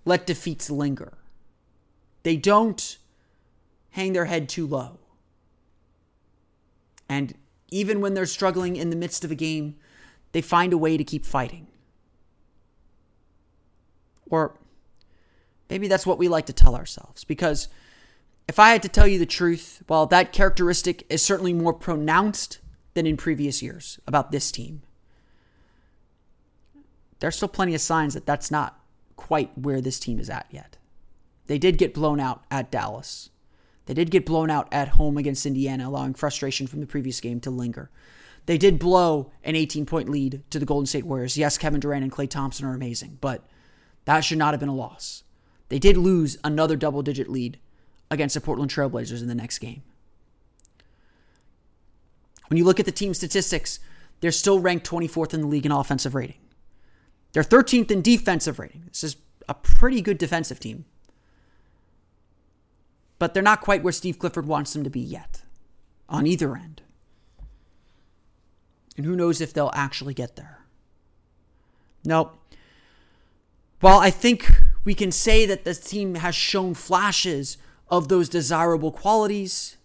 let 0.04 0.26
defeats 0.26 0.68
linger. 0.68 1.16
They 2.22 2.36
don't 2.36 2.98
hang 3.92 4.12
their 4.12 4.26
head 4.26 4.46
too 4.46 4.66
low. 4.66 4.98
And 7.08 7.32
even 7.74 8.00
when 8.00 8.14
they're 8.14 8.24
struggling 8.24 8.76
in 8.76 8.90
the 8.90 8.96
midst 8.96 9.24
of 9.24 9.32
a 9.32 9.34
game, 9.34 9.74
they 10.30 10.40
find 10.40 10.72
a 10.72 10.78
way 10.78 10.96
to 10.96 11.02
keep 11.02 11.24
fighting. 11.24 11.66
Or 14.30 14.56
maybe 15.68 15.88
that's 15.88 16.06
what 16.06 16.16
we 16.16 16.28
like 16.28 16.46
to 16.46 16.52
tell 16.52 16.76
ourselves. 16.76 17.24
Because 17.24 17.66
if 18.46 18.60
I 18.60 18.70
had 18.70 18.82
to 18.82 18.88
tell 18.88 19.08
you 19.08 19.18
the 19.18 19.26
truth, 19.26 19.82
well, 19.88 20.06
that 20.06 20.32
characteristic 20.32 21.04
is 21.10 21.20
certainly 21.20 21.52
more 21.52 21.72
pronounced 21.72 22.60
than 22.94 23.08
in 23.08 23.16
previous 23.16 23.60
years 23.60 23.98
about 24.06 24.30
this 24.30 24.52
team. 24.52 24.82
There's 27.18 27.34
still 27.34 27.48
plenty 27.48 27.74
of 27.74 27.80
signs 27.80 28.14
that 28.14 28.24
that's 28.24 28.52
not 28.52 28.78
quite 29.16 29.50
where 29.58 29.80
this 29.80 29.98
team 29.98 30.20
is 30.20 30.30
at 30.30 30.46
yet. 30.48 30.76
They 31.48 31.58
did 31.58 31.78
get 31.78 31.92
blown 31.92 32.20
out 32.20 32.44
at 32.52 32.70
Dallas. 32.70 33.30
They 33.86 33.94
did 33.94 34.10
get 34.10 34.26
blown 34.26 34.50
out 34.50 34.68
at 34.72 34.88
home 34.88 35.16
against 35.16 35.46
Indiana, 35.46 35.88
allowing 35.88 36.14
frustration 36.14 36.66
from 36.66 36.80
the 36.80 36.86
previous 36.86 37.20
game 37.20 37.40
to 37.40 37.50
linger. 37.50 37.90
They 38.46 38.58
did 38.58 38.78
blow 38.78 39.30
an 39.42 39.56
18 39.56 39.86
point 39.86 40.08
lead 40.08 40.42
to 40.50 40.58
the 40.58 40.66
Golden 40.66 40.86
State 40.86 41.06
Warriors. 41.06 41.36
Yes, 41.36 41.58
Kevin 41.58 41.80
Durant 41.80 42.02
and 42.02 42.12
Klay 42.12 42.28
Thompson 42.28 42.66
are 42.66 42.74
amazing, 42.74 43.18
but 43.20 43.46
that 44.04 44.20
should 44.20 44.38
not 44.38 44.52
have 44.52 44.60
been 44.60 44.68
a 44.68 44.74
loss. 44.74 45.22
They 45.68 45.78
did 45.78 45.96
lose 45.96 46.36
another 46.44 46.76
double 46.76 47.02
digit 47.02 47.28
lead 47.28 47.58
against 48.10 48.34
the 48.34 48.40
Portland 48.40 48.70
Trailblazers 48.70 49.22
in 49.22 49.28
the 49.28 49.34
next 49.34 49.58
game. 49.58 49.82
When 52.48 52.58
you 52.58 52.64
look 52.64 52.78
at 52.78 52.86
the 52.86 52.92
team 52.92 53.14
statistics, 53.14 53.80
they're 54.20 54.30
still 54.30 54.60
ranked 54.60 54.88
24th 54.88 55.34
in 55.34 55.40
the 55.40 55.46
league 55.46 55.66
in 55.66 55.72
offensive 55.72 56.14
rating. 56.14 56.38
They're 57.32 57.42
13th 57.42 57.90
in 57.90 58.02
defensive 58.02 58.58
rating. 58.58 58.84
This 58.88 59.04
is 59.04 59.16
a 59.48 59.54
pretty 59.54 60.00
good 60.00 60.18
defensive 60.18 60.60
team. 60.60 60.84
But 63.24 63.32
they're 63.32 63.42
not 63.42 63.62
quite 63.62 63.82
where 63.82 63.90
Steve 63.90 64.18
Clifford 64.18 64.44
wants 64.44 64.74
them 64.74 64.84
to 64.84 64.90
be 64.90 65.00
yet, 65.00 65.44
on 66.10 66.26
either 66.26 66.54
end. 66.54 66.82
And 68.98 69.06
who 69.06 69.16
knows 69.16 69.40
if 69.40 69.54
they'll 69.54 69.72
actually 69.72 70.12
get 70.12 70.36
there. 70.36 70.66
Nope. 72.04 72.38
While 73.80 73.98
I 73.98 74.10
think 74.10 74.62
we 74.84 74.92
can 74.92 75.10
say 75.10 75.46
that 75.46 75.64
this 75.64 75.80
team 75.80 76.16
has 76.16 76.34
shown 76.34 76.74
flashes 76.74 77.56
of 77.88 78.08
those 78.08 78.28
desirable 78.28 78.92
qualities, 78.92 79.78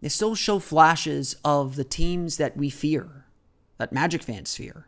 they 0.00 0.08
still 0.08 0.36
show 0.36 0.60
flashes 0.60 1.34
of 1.44 1.74
the 1.74 1.82
teams 1.82 2.36
that 2.36 2.56
we 2.56 2.70
fear, 2.70 3.24
that 3.78 3.92
Magic 3.92 4.22
fans 4.22 4.54
fear, 4.54 4.86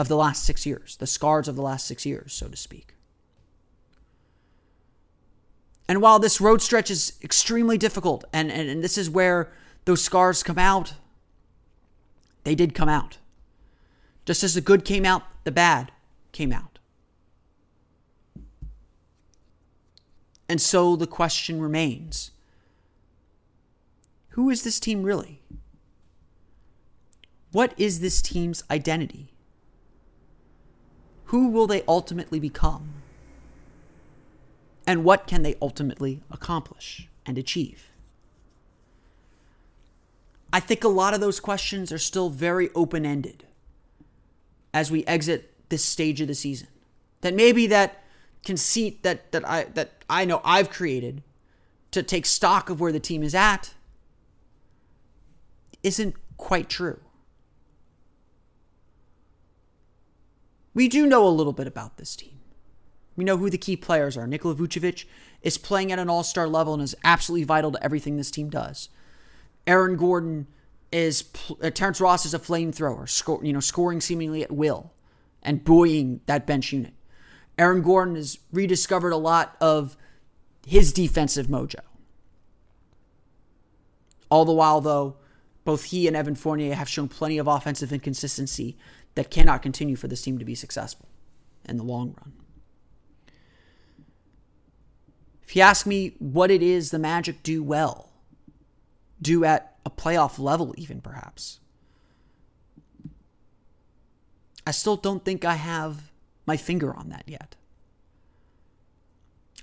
of 0.00 0.08
the 0.08 0.16
last 0.16 0.44
six 0.44 0.66
years, 0.66 0.96
the 0.96 1.06
scars 1.06 1.46
of 1.46 1.54
the 1.54 1.62
last 1.62 1.86
six 1.86 2.04
years, 2.04 2.32
so 2.32 2.48
to 2.48 2.56
speak. 2.56 2.96
And 5.90 6.00
while 6.00 6.20
this 6.20 6.40
road 6.40 6.62
stretch 6.62 6.88
is 6.88 7.14
extremely 7.20 7.76
difficult, 7.76 8.24
and, 8.32 8.52
and, 8.52 8.68
and 8.68 8.80
this 8.80 8.96
is 8.96 9.10
where 9.10 9.50
those 9.86 10.00
scars 10.00 10.44
come 10.44 10.56
out, 10.56 10.94
they 12.44 12.54
did 12.54 12.76
come 12.76 12.88
out. 12.88 13.18
Just 14.24 14.44
as 14.44 14.54
the 14.54 14.60
good 14.60 14.84
came 14.84 15.04
out, 15.04 15.24
the 15.42 15.50
bad 15.50 15.90
came 16.30 16.52
out. 16.52 16.78
And 20.48 20.60
so 20.60 20.94
the 20.94 21.08
question 21.08 21.60
remains 21.60 22.30
who 24.34 24.48
is 24.48 24.62
this 24.62 24.78
team 24.78 25.02
really? 25.02 25.42
What 27.50 27.74
is 27.76 27.98
this 27.98 28.22
team's 28.22 28.62
identity? 28.70 29.32
Who 31.24 31.48
will 31.48 31.66
they 31.66 31.82
ultimately 31.88 32.38
become? 32.38 32.89
And 34.90 35.04
what 35.04 35.28
can 35.28 35.44
they 35.44 35.54
ultimately 35.62 36.20
accomplish 36.32 37.08
and 37.24 37.38
achieve? 37.38 37.92
I 40.52 40.58
think 40.58 40.82
a 40.82 40.88
lot 40.88 41.14
of 41.14 41.20
those 41.20 41.38
questions 41.38 41.92
are 41.92 41.98
still 41.98 42.28
very 42.28 42.70
open 42.74 43.06
ended 43.06 43.44
as 44.74 44.90
we 44.90 45.04
exit 45.04 45.54
this 45.68 45.84
stage 45.84 46.20
of 46.20 46.26
the 46.26 46.34
season. 46.34 46.66
That 47.20 47.34
maybe 47.34 47.68
that 47.68 48.02
conceit 48.44 49.04
that, 49.04 49.30
that 49.30 49.48
I 49.48 49.66
that 49.74 50.04
I 50.10 50.24
know 50.24 50.40
I've 50.44 50.70
created 50.70 51.22
to 51.92 52.02
take 52.02 52.26
stock 52.26 52.68
of 52.68 52.80
where 52.80 52.90
the 52.90 52.98
team 52.98 53.22
is 53.22 53.32
at 53.32 53.74
isn't 55.84 56.16
quite 56.36 56.68
true. 56.68 56.98
We 60.74 60.88
do 60.88 61.06
know 61.06 61.24
a 61.24 61.30
little 61.30 61.52
bit 61.52 61.68
about 61.68 61.96
this 61.96 62.16
team. 62.16 62.39
We 63.20 63.24
know 63.24 63.36
who 63.36 63.50
the 63.50 63.58
key 63.58 63.76
players 63.76 64.16
are. 64.16 64.26
Nikola 64.26 64.54
Vucevic 64.54 65.04
is 65.42 65.58
playing 65.58 65.92
at 65.92 65.98
an 65.98 66.08
all 66.08 66.22
star 66.22 66.48
level 66.48 66.72
and 66.72 66.82
is 66.82 66.96
absolutely 67.04 67.44
vital 67.44 67.70
to 67.70 67.84
everything 67.84 68.16
this 68.16 68.30
team 68.30 68.48
does. 68.48 68.88
Aaron 69.66 69.98
Gordon 69.98 70.46
is, 70.90 71.24
uh, 71.62 71.68
Terrence 71.68 72.00
Ross 72.00 72.24
is 72.24 72.32
a 72.32 72.38
flamethrower, 72.38 73.06
score, 73.06 73.44
you 73.44 73.52
know, 73.52 73.60
scoring 73.60 74.00
seemingly 74.00 74.42
at 74.42 74.50
will 74.50 74.94
and 75.42 75.62
buoying 75.62 76.22
that 76.24 76.46
bench 76.46 76.72
unit. 76.72 76.94
Aaron 77.58 77.82
Gordon 77.82 78.14
has 78.14 78.38
rediscovered 78.54 79.12
a 79.12 79.18
lot 79.18 79.54
of 79.60 79.98
his 80.66 80.90
defensive 80.90 81.46
mojo. 81.46 81.80
All 84.30 84.46
the 84.46 84.54
while, 84.54 84.80
though, 84.80 85.16
both 85.66 85.84
he 85.84 86.06
and 86.06 86.16
Evan 86.16 86.36
Fournier 86.36 86.74
have 86.74 86.88
shown 86.88 87.08
plenty 87.08 87.36
of 87.36 87.46
offensive 87.46 87.92
inconsistency 87.92 88.78
that 89.14 89.30
cannot 89.30 89.60
continue 89.60 89.96
for 89.96 90.08
this 90.08 90.22
team 90.22 90.38
to 90.38 90.44
be 90.46 90.54
successful 90.54 91.06
in 91.66 91.76
the 91.76 91.84
long 91.84 92.16
run. 92.18 92.39
If 95.50 95.56
you 95.56 95.62
ask 95.62 95.84
me 95.84 96.14
what 96.20 96.48
it 96.48 96.62
is 96.62 96.92
the 96.92 96.98
Magic 97.00 97.42
do 97.42 97.60
well, 97.60 98.08
do 99.20 99.44
at 99.44 99.74
a 99.84 99.90
playoff 99.90 100.38
level, 100.38 100.72
even 100.78 101.00
perhaps, 101.00 101.58
I 104.64 104.70
still 104.70 104.94
don't 104.94 105.24
think 105.24 105.44
I 105.44 105.54
have 105.54 106.12
my 106.46 106.56
finger 106.56 106.94
on 106.94 107.08
that 107.08 107.24
yet. 107.26 107.56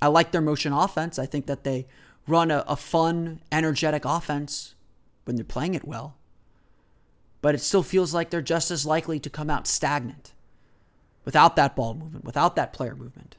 I 0.02 0.08
like 0.08 0.32
their 0.32 0.42
motion 0.42 0.74
offense. 0.74 1.18
I 1.18 1.26
think 1.26 1.46
that 1.46 1.64
they 1.64 1.88
run 2.28 2.52
a, 2.52 2.66
a 2.68 2.76
fun, 2.76 3.40
energetic 3.50 4.04
offense 4.04 4.76
when 5.24 5.38
they're 5.38 5.46
playing 5.46 5.74
it 5.74 5.88
well. 5.88 6.18
But 7.42 7.56
it 7.56 7.62
still 7.62 7.82
feels 7.82 8.14
like 8.14 8.30
they're 8.30 8.42
just 8.42 8.72
as 8.72 8.86
likely 8.86 9.22
to 9.22 9.30
come 9.30 9.50
out 9.50 9.68
stagnant 9.68 10.34
without 11.24 11.56
that 11.56 11.78
ball 11.78 11.94
movement, 11.94 12.26
without 12.26 12.58
that 12.58 12.74
player 12.74 12.94
movement, 12.94 13.38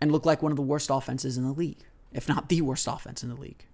and 0.00 0.12
look 0.12 0.26
like 0.26 0.42
one 0.42 0.52
of 0.52 0.56
the 0.56 0.62
worst 0.62 0.90
offenses 0.90 1.36
in 1.36 1.44
the 1.44 1.52
league, 1.52 1.84
if 2.12 2.28
not 2.28 2.48
the 2.48 2.60
worst 2.60 2.86
offense 2.86 3.22
in 3.22 3.28
the 3.28 3.34
league. 3.34 3.66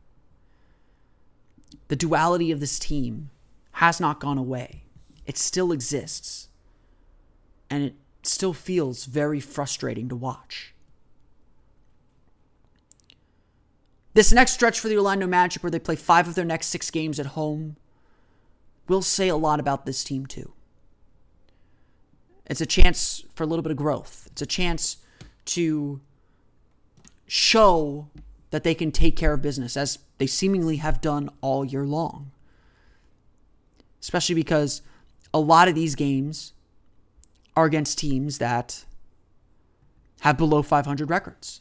The 1.89 1.97
duality 1.97 2.51
of 2.51 2.61
this 2.61 2.79
team 2.79 3.31
has 3.73 4.01
not 4.01 4.21
gone 4.21 4.39
away, 4.39 4.85
it 5.27 5.39
still 5.39 5.73
exists. 5.73 6.49
And 7.73 7.85
it 7.85 7.95
still 8.25 8.53
feels 8.53 9.05
very 9.05 9.39
frustrating 9.39 10.09
to 10.09 10.17
watch. 10.17 10.75
This 14.13 14.33
next 14.33 14.53
stretch 14.53 14.81
for 14.81 14.89
the 14.89 14.97
Orlando 14.97 15.29
Magic, 15.29 15.63
where 15.63 15.71
they 15.71 15.79
play 15.79 15.95
five 15.95 16.27
of 16.27 16.35
their 16.35 16.45
next 16.45 16.67
six 16.67 16.91
games 16.91 17.21
at 17.21 17.27
home, 17.27 17.77
will 18.89 19.03
say 19.03 19.29
a 19.29 19.37
lot 19.37 19.61
about 19.61 19.87
this 19.87 20.03
team, 20.03 20.27
too. 20.27 20.53
It's 22.47 22.61
a 22.61 22.67
chance 22.67 23.25
for 23.37 23.45
a 23.45 23.47
little 23.47 23.63
bit 23.63 23.71
of 23.71 23.79
growth. 23.79 24.27
It's 24.33 24.43
a 24.43 24.47
chance 24.47 24.97
to 25.47 26.01
show 27.31 28.09
that 28.51 28.65
they 28.65 28.75
can 28.75 28.91
take 28.91 29.15
care 29.15 29.35
of 29.35 29.41
business, 29.41 29.77
as 29.77 30.01
they 30.19 30.27
seemingly 30.27 30.79
have 30.79 31.01
done 31.01 31.31
all 31.41 31.65
year 31.65 31.87
long. 31.87 32.33
Especially 34.01 34.35
because 34.35 34.83
a 35.33 35.39
lot 35.39 35.69
of 35.69 35.77
these 35.77 35.95
games 35.95 36.55
are 37.55 37.67
against 37.67 38.01
teams 38.01 38.39
that 38.39 38.85
have 40.23 40.37
below 40.37 40.61
500 40.61 41.09
records 41.09 41.61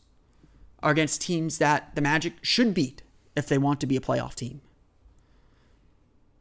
are 0.82 0.90
against 0.90 1.22
teams 1.22 1.60
that 1.60 1.94
the 1.94 2.02
Magic 2.02 2.34
should 2.42 2.74
beat 2.74 3.04
if 3.36 3.46
they 3.46 3.60
want 3.60 3.80
to 3.82 3.86
be 3.86 3.96
a 3.96 4.02
playoff 4.02 4.34
team. 4.34 4.62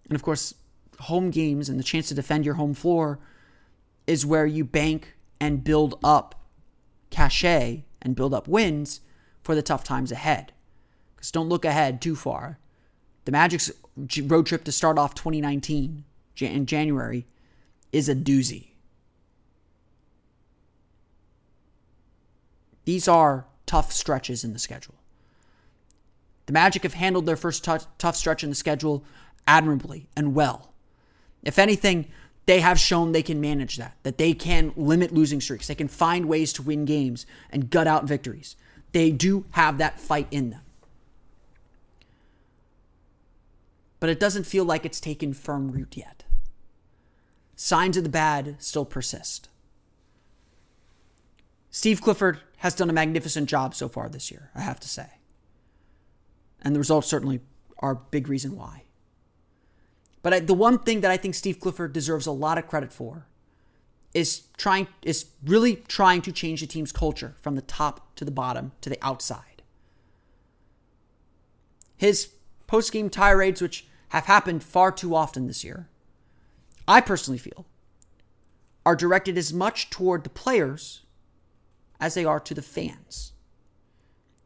And 0.07 0.14
of 0.14 0.23
course, 0.23 0.55
home 1.01 1.31
games 1.31 1.69
and 1.69 1.79
the 1.79 1.85
chance 1.85 2.09
to 2.09 2.14
defend 2.14 2.47
your 2.47 2.55
home 2.55 2.73
floor 2.73 3.19
is 4.07 4.25
where 4.25 4.47
you 4.47 4.64
bank 4.64 5.17
and 5.38 5.62
build 5.62 5.99
up 6.03 6.47
cachet 7.11 7.85
and 8.01 8.17
build 8.17 8.33
up 8.33 8.49
wins 8.49 9.01
for 9.49 9.55
the 9.55 9.63
tough 9.63 9.83
times 9.83 10.13
ahead. 10.13 10.53
Because 11.17 11.31
don't 11.31 11.49
look 11.49 11.65
ahead 11.65 12.03
too 12.03 12.15
far. 12.15 12.59
The 13.25 13.33
Magic's 13.33 13.73
road 14.25 14.45
trip 14.45 14.63
to 14.65 14.73
start 14.73 14.99
off 14.99 15.15
2019 15.15 16.05
in 16.37 16.67
January 16.67 17.25
is 17.91 18.11
a 18.11 18.15
doozy. 18.15 18.67
These 22.85 23.09
are 23.09 23.47
tough 23.65 23.91
stretches 23.91 24.45
in 24.45 24.53
the 24.53 24.59
schedule. 24.59 24.97
The 26.45 26.53
Magic 26.53 26.83
have 26.83 26.93
handled 26.93 27.25
their 27.25 27.35
first 27.35 27.65
t- 27.65 27.73
tough 27.97 28.17
stretch 28.17 28.45
in 28.45 28.51
the 28.51 28.55
schedule 28.55 29.03
admirably 29.47 30.11
and 30.15 30.35
well. 30.35 30.75
If 31.43 31.59
anything, 31.59 32.09
they 32.45 32.61
have 32.61 32.79
shown 32.79 33.13
they 33.13 33.23
can 33.23 33.41
manage 33.41 33.79
that, 33.79 33.97
that 34.03 34.19
they 34.19 34.35
can 34.35 34.75
limit 34.77 35.15
losing 35.15 35.41
streaks. 35.41 35.69
They 35.69 35.75
can 35.75 35.89
find 35.89 36.27
ways 36.27 36.53
to 36.53 36.63
win 36.63 36.85
games 36.85 37.25
and 37.49 37.71
gut 37.71 37.87
out 37.87 38.05
victories. 38.05 38.55
They 38.92 39.11
do 39.11 39.44
have 39.51 39.79
that 39.79 40.01
fight 40.01 40.29
in 40.31 40.51
them. 40.51 40.62
But 44.01 44.11
it 44.11 44.20
doesn't 44.20 44.44
feel 44.44 44.64
like 44.64 44.85
it's 44.85 45.01
taken 45.01 45.33
firm 45.33 45.70
root 45.70 45.96
yet. 45.96 46.24
Signs 47.57 47.96
of 47.96 48.05
the 48.05 48.09
bad 48.09 48.57
still 48.59 48.85
persist. 48.85 49.48
Steve 51.70 52.01
Clifford 52.01 52.40
has 52.59 52.74
done 52.74 52.90
a 52.90 52.92
magnificent 52.92 53.48
job 53.48 53.74
so 53.74 53.88
far 53.88 54.09
this 54.09 54.31
year, 54.31 54.51
I 54.55 54.61
have 54.61 54.81
to 54.81 54.88
say. 54.88 55.07
And 56.62 56.74
the 56.74 56.81
results 56.81 57.07
certainly 57.07 57.40
are 57.79 57.92
a 57.92 58.01
big 58.11 58.29
reason 58.29 58.57
why. 58.57 58.85
But 60.22 60.35
I, 60.35 60.40
the 60.40 60.55
one 60.55 60.79
thing 60.81 61.03
that 61.03 61.11
I 61.11 61.16
think 61.16 61.35
Steve 61.35 61.61
Clifford 61.61 61.92
deserves 61.92 62.27
a 62.27 62.33
lot 62.33 62.59
of 62.59 62.66
credit 62.66 62.92
for 62.92 63.28
is 64.14 64.42
trying 64.57 64.88
is 65.03 65.27
really 65.44 65.77
trying 65.77 66.23
to 66.23 66.33
change 66.33 66.61
the 66.61 66.66
team's 66.66 66.92
culture 66.92 67.35
from 67.40 67.55
the 67.55 67.62
top 67.62 68.14
to 68.16 68.25
the 68.25 68.31
bottom 68.31 68.73
to 68.81 68.88
the 68.88 68.99
outside. 69.03 69.62
His 71.97 72.31
post-game 72.66 73.11
tirades, 73.11 73.61
which 73.61 73.87
have 74.11 74.27
happened 74.27 74.62
far 74.62 74.92
too 74.92 75.14
often 75.14 75.47
this 75.47 75.64
year, 75.64 75.88
I 76.87 77.01
personally 77.01 77.38
feel, 77.38 77.66
are 78.87 78.97
directed 78.97 79.37
as 79.37 79.53
much 79.53 79.90
toward 79.90 80.25
the 80.25 80.31
players 80.31 81.03
as 82.01 82.14
they 82.14 82.25
are 82.25 82.40
to 82.40 82.55
the 82.55 82.62
fans. 82.62 83.33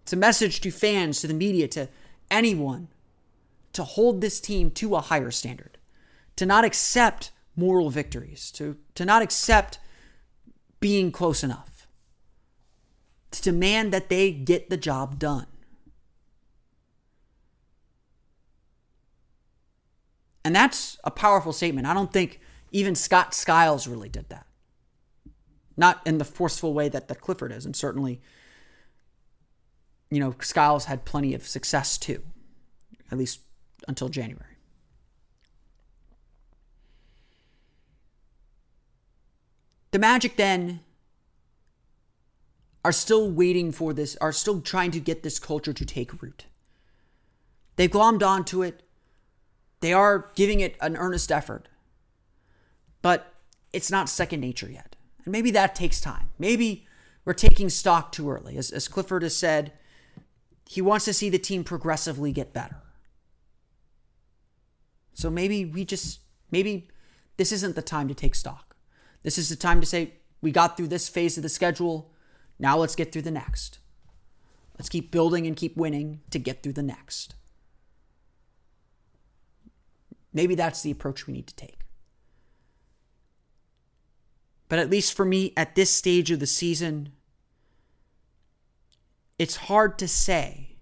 It's 0.02 0.12
a 0.12 0.16
message 0.16 0.60
to 0.62 0.70
fans, 0.70 1.20
to 1.20 1.26
the 1.26 1.34
media, 1.34 1.68
to 1.68 1.88
anyone 2.30 2.88
to 3.72 3.84
hold 3.84 4.20
this 4.20 4.40
team 4.40 4.70
to 4.72 4.96
a 4.96 5.00
higher 5.00 5.30
standard, 5.30 5.78
to 6.36 6.46
not 6.46 6.64
accept 6.64 7.30
moral 7.56 7.90
victories, 7.90 8.50
to, 8.52 8.76
to 8.94 9.04
not 9.04 9.22
accept 9.22 9.78
being 10.80 11.12
close 11.12 11.44
enough, 11.44 11.86
to 13.30 13.42
demand 13.42 13.92
that 13.92 14.08
they 14.08 14.32
get 14.32 14.70
the 14.70 14.76
job 14.76 15.18
done. 15.18 15.46
And 20.44 20.56
that's 20.56 20.98
a 21.04 21.10
powerful 21.10 21.52
statement. 21.52 21.86
I 21.86 21.94
don't 21.94 22.12
think 22.12 22.40
even 22.72 22.94
Scott 22.94 23.34
Skiles 23.34 23.86
really 23.86 24.08
did 24.08 24.28
that. 24.30 24.46
Not 25.76 26.00
in 26.04 26.18
the 26.18 26.24
forceful 26.24 26.74
way 26.74 26.88
that, 26.88 27.08
that 27.08 27.20
Clifford 27.20 27.52
is, 27.52 27.64
and 27.64 27.76
certainly, 27.76 28.20
you 30.10 30.20
know, 30.20 30.34
Skiles 30.40 30.86
had 30.86 31.04
plenty 31.04 31.32
of 31.34 31.46
success 31.46 31.96
too, 31.96 32.22
at 33.10 33.18
least 33.18 33.40
until 33.88 34.08
January. 34.08 34.51
The 39.92 39.98
Magic 39.98 40.36
then 40.36 40.80
are 42.84 42.92
still 42.92 43.30
waiting 43.30 43.70
for 43.70 43.92
this, 43.92 44.16
are 44.16 44.32
still 44.32 44.60
trying 44.60 44.90
to 44.90 45.00
get 45.00 45.22
this 45.22 45.38
culture 45.38 45.72
to 45.72 45.84
take 45.84 46.20
root. 46.20 46.46
They've 47.76 47.90
glommed 47.90 48.26
onto 48.26 48.62
it. 48.62 48.82
They 49.80 49.92
are 49.92 50.30
giving 50.34 50.60
it 50.60 50.76
an 50.80 50.96
earnest 50.96 51.30
effort. 51.30 51.68
But 53.02 53.34
it's 53.72 53.90
not 53.90 54.08
second 54.08 54.40
nature 54.40 54.70
yet. 54.70 54.96
And 55.24 55.32
maybe 55.32 55.50
that 55.52 55.74
takes 55.74 56.00
time. 56.00 56.30
Maybe 56.38 56.86
we're 57.24 57.34
taking 57.34 57.68
stock 57.68 58.12
too 58.12 58.30
early. 58.30 58.56
As, 58.56 58.70
as 58.70 58.88
Clifford 58.88 59.22
has 59.22 59.36
said, 59.36 59.72
he 60.68 60.80
wants 60.80 61.04
to 61.04 61.12
see 61.12 61.28
the 61.28 61.38
team 61.38 61.64
progressively 61.64 62.32
get 62.32 62.52
better. 62.52 62.76
So 65.12 65.30
maybe 65.30 65.64
we 65.64 65.84
just, 65.84 66.20
maybe 66.50 66.88
this 67.36 67.52
isn't 67.52 67.76
the 67.76 67.82
time 67.82 68.08
to 68.08 68.14
take 68.14 68.34
stock. 68.34 68.71
This 69.22 69.38
is 69.38 69.48
the 69.48 69.56
time 69.56 69.80
to 69.80 69.86
say, 69.86 70.14
we 70.40 70.50
got 70.50 70.76
through 70.76 70.88
this 70.88 71.08
phase 71.08 71.36
of 71.36 71.42
the 71.42 71.48
schedule. 71.48 72.12
Now 72.58 72.78
let's 72.78 72.96
get 72.96 73.12
through 73.12 73.22
the 73.22 73.30
next. 73.30 73.78
Let's 74.78 74.88
keep 74.88 75.10
building 75.10 75.46
and 75.46 75.56
keep 75.56 75.76
winning 75.76 76.20
to 76.30 76.38
get 76.38 76.62
through 76.62 76.72
the 76.72 76.82
next. 76.82 77.34
Maybe 80.32 80.54
that's 80.54 80.82
the 80.82 80.90
approach 80.90 81.26
we 81.26 81.34
need 81.34 81.46
to 81.46 81.54
take. 81.54 81.80
But 84.68 84.78
at 84.78 84.90
least 84.90 85.14
for 85.14 85.24
me, 85.24 85.52
at 85.56 85.74
this 85.74 85.90
stage 85.90 86.30
of 86.30 86.40
the 86.40 86.46
season, 86.46 87.12
it's 89.38 89.56
hard 89.56 89.98
to 89.98 90.08
say. 90.08 90.76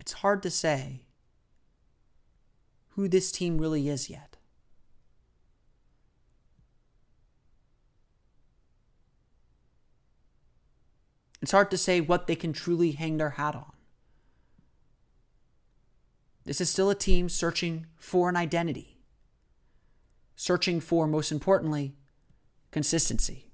It's 0.00 0.14
hard 0.14 0.42
to 0.42 0.50
say 0.50 1.02
who 2.90 3.08
this 3.08 3.30
team 3.30 3.58
really 3.58 3.88
is 3.88 4.10
yet. 4.10 4.33
It's 11.44 11.52
hard 11.52 11.70
to 11.72 11.76
say 11.76 12.00
what 12.00 12.26
they 12.26 12.36
can 12.36 12.54
truly 12.54 12.92
hang 12.92 13.18
their 13.18 13.30
hat 13.36 13.54
on. 13.54 13.74
This 16.44 16.58
is 16.58 16.70
still 16.70 16.88
a 16.88 16.94
team 16.94 17.28
searching 17.28 17.84
for 17.98 18.30
an 18.30 18.36
identity, 18.36 18.96
searching 20.36 20.80
for, 20.80 21.06
most 21.06 21.30
importantly, 21.30 21.96
consistency. 22.70 23.50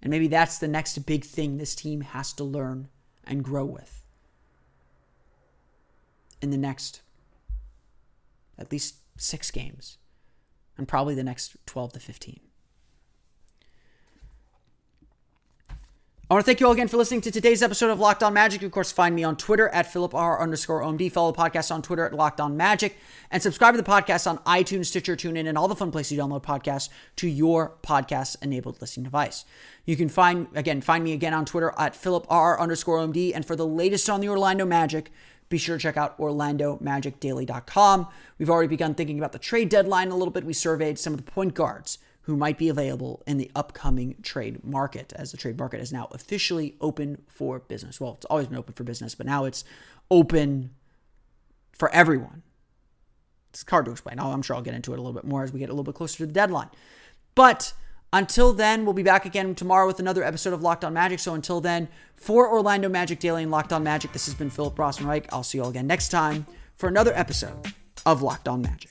And 0.00 0.12
maybe 0.12 0.28
that's 0.28 0.58
the 0.58 0.68
next 0.68 0.96
big 1.06 1.24
thing 1.24 1.58
this 1.58 1.74
team 1.74 2.02
has 2.02 2.32
to 2.34 2.44
learn 2.44 2.86
and 3.24 3.42
grow 3.42 3.64
with 3.64 4.04
in 6.40 6.50
the 6.50 6.56
next 6.56 7.02
at 8.56 8.70
least 8.70 8.94
six 9.16 9.50
games 9.50 9.98
and 10.78 10.86
probably 10.86 11.16
the 11.16 11.24
next 11.24 11.56
12 11.66 11.94
to 11.94 11.98
15. 11.98 12.38
I 16.30 16.32
want 16.32 16.46
to 16.46 16.46
thank 16.46 16.58
you 16.58 16.66
all 16.66 16.72
again 16.72 16.88
for 16.88 16.96
listening 16.96 17.20
to 17.20 17.30
today's 17.30 17.62
episode 17.62 17.90
of 17.90 18.00
Locked 18.00 18.22
On 18.22 18.32
Magic. 18.32 18.62
You, 18.62 18.66
of 18.66 18.72
course, 18.72 18.90
find 18.90 19.14
me 19.14 19.24
on 19.24 19.36
Twitter 19.36 19.68
at 19.68 19.92
Philip 19.92 20.14
R 20.14 20.40
underscore 20.40 20.80
OMD. 20.80 21.12
Follow 21.12 21.32
the 21.32 21.38
podcast 21.38 21.70
on 21.70 21.82
Twitter 21.82 22.06
at 22.06 22.14
Locked 22.14 22.40
On 22.40 22.56
Magic. 22.56 22.96
And 23.30 23.42
subscribe 23.42 23.74
to 23.74 23.82
the 23.82 23.86
podcast 23.86 24.26
on 24.26 24.38
iTunes, 24.38 24.86
Stitcher, 24.86 25.16
TuneIn, 25.16 25.46
and 25.46 25.58
all 25.58 25.68
the 25.68 25.76
fun 25.76 25.90
places 25.90 26.12
you 26.12 26.18
download 26.22 26.42
podcasts 26.42 26.88
to 27.16 27.28
your 27.28 27.76
podcast 27.82 28.42
enabled 28.42 28.80
listening 28.80 29.04
device. 29.04 29.44
You 29.84 29.96
can 29.96 30.08
find, 30.08 30.46
again, 30.54 30.80
find 30.80 31.04
me 31.04 31.12
again 31.12 31.34
on 31.34 31.44
Twitter 31.44 31.74
at 31.76 31.94
Philip 31.94 32.24
R 32.30 32.58
underscore 32.58 33.00
OMD. 33.00 33.32
And 33.34 33.44
for 33.44 33.54
the 33.54 33.66
latest 33.66 34.08
on 34.08 34.22
the 34.22 34.30
Orlando 34.30 34.64
Magic, 34.64 35.12
be 35.50 35.58
sure 35.58 35.76
to 35.76 35.82
check 35.82 35.98
out 35.98 36.16
OrlandoMagicDaily.com. 36.16 38.08
We've 38.38 38.50
already 38.50 38.68
begun 38.68 38.94
thinking 38.94 39.18
about 39.18 39.32
the 39.32 39.38
trade 39.38 39.68
deadline 39.68 40.08
a 40.08 40.16
little 40.16 40.32
bit. 40.32 40.44
We 40.44 40.54
surveyed 40.54 40.98
some 40.98 41.12
of 41.12 41.22
the 41.22 41.30
point 41.30 41.52
guards 41.52 41.98
who 42.24 42.36
might 42.36 42.58
be 42.58 42.68
available 42.68 43.22
in 43.26 43.38
the 43.38 43.50
upcoming 43.54 44.16
trade 44.22 44.64
market, 44.64 45.12
as 45.16 45.30
the 45.30 45.36
trade 45.36 45.58
market 45.58 45.80
is 45.80 45.92
now 45.92 46.08
officially 46.10 46.74
open 46.80 47.22
for 47.28 47.60
business. 47.60 48.00
Well, 48.00 48.14
it's 48.14 48.24
always 48.26 48.46
been 48.46 48.58
open 48.58 48.74
for 48.74 48.84
business, 48.84 49.14
but 49.14 49.26
now 49.26 49.44
it's 49.44 49.64
open 50.10 50.70
for 51.72 51.90
everyone. 51.90 52.42
It's 53.50 53.64
hard 53.68 53.84
to 53.84 53.90
explain. 53.90 54.18
I'm 54.18 54.42
sure 54.42 54.56
I'll 54.56 54.62
get 54.62 54.74
into 54.74 54.92
it 54.92 54.98
a 54.98 55.02
little 55.02 55.12
bit 55.12 55.24
more 55.24 55.44
as 55.44 55.52
we 55.52 55.60
get 55.60 55.68
a 55.68 55.72
little 55.72 55.84
bit 55.84 55.94
closer 55.94 56.18
to 56.18 56.26
the 56.26 56.32
deadline. 56.32 56.70
But 57.34 57.72
until 58.12 58.52
then, 58.52 58.84
we'll 58.84 58.94
be 58.94 59.02
back 59.02 59.26
again 59.26 59.54
tomorrow 59.54 59.86
with 59.86 60.00
another 60.00 60.24
episode 60.24 60.52
of 60.54 60.62
Locked 60.62 60.84
On 60.84 60.92
Magic. 60.92 61.18
So 61.18 61.34
until 61.34 61.60
then, 61.60 61.88
for 62.16 62.48
Orlando 62.48 62.88
Magic 62.88 63.20
Daily 63.20 63.42
and 63.42 63.52
Locked 63.52 63.72
On 63.72 63.82
Magic, 63.82 64.12
this 64.12 64.26
has 64.26 64.34
been 64.34 64.50
Philip 64.50 64.76
Rossman-Reich. 64.76 65.32
I'll 65.32 65.42
see 65.42 65.58
you 65.58 65.64
all 65.64 65.70
again 65.70 65.86
next 65.86 66.08
time 66.08 66.46
for 66.76 66.88
another 66.88 67.12
episode 67.14 67.72
of 68.06 68.22
Locked 68.22 68.48
On 68.48 68.62
Magic. 68.62 68.90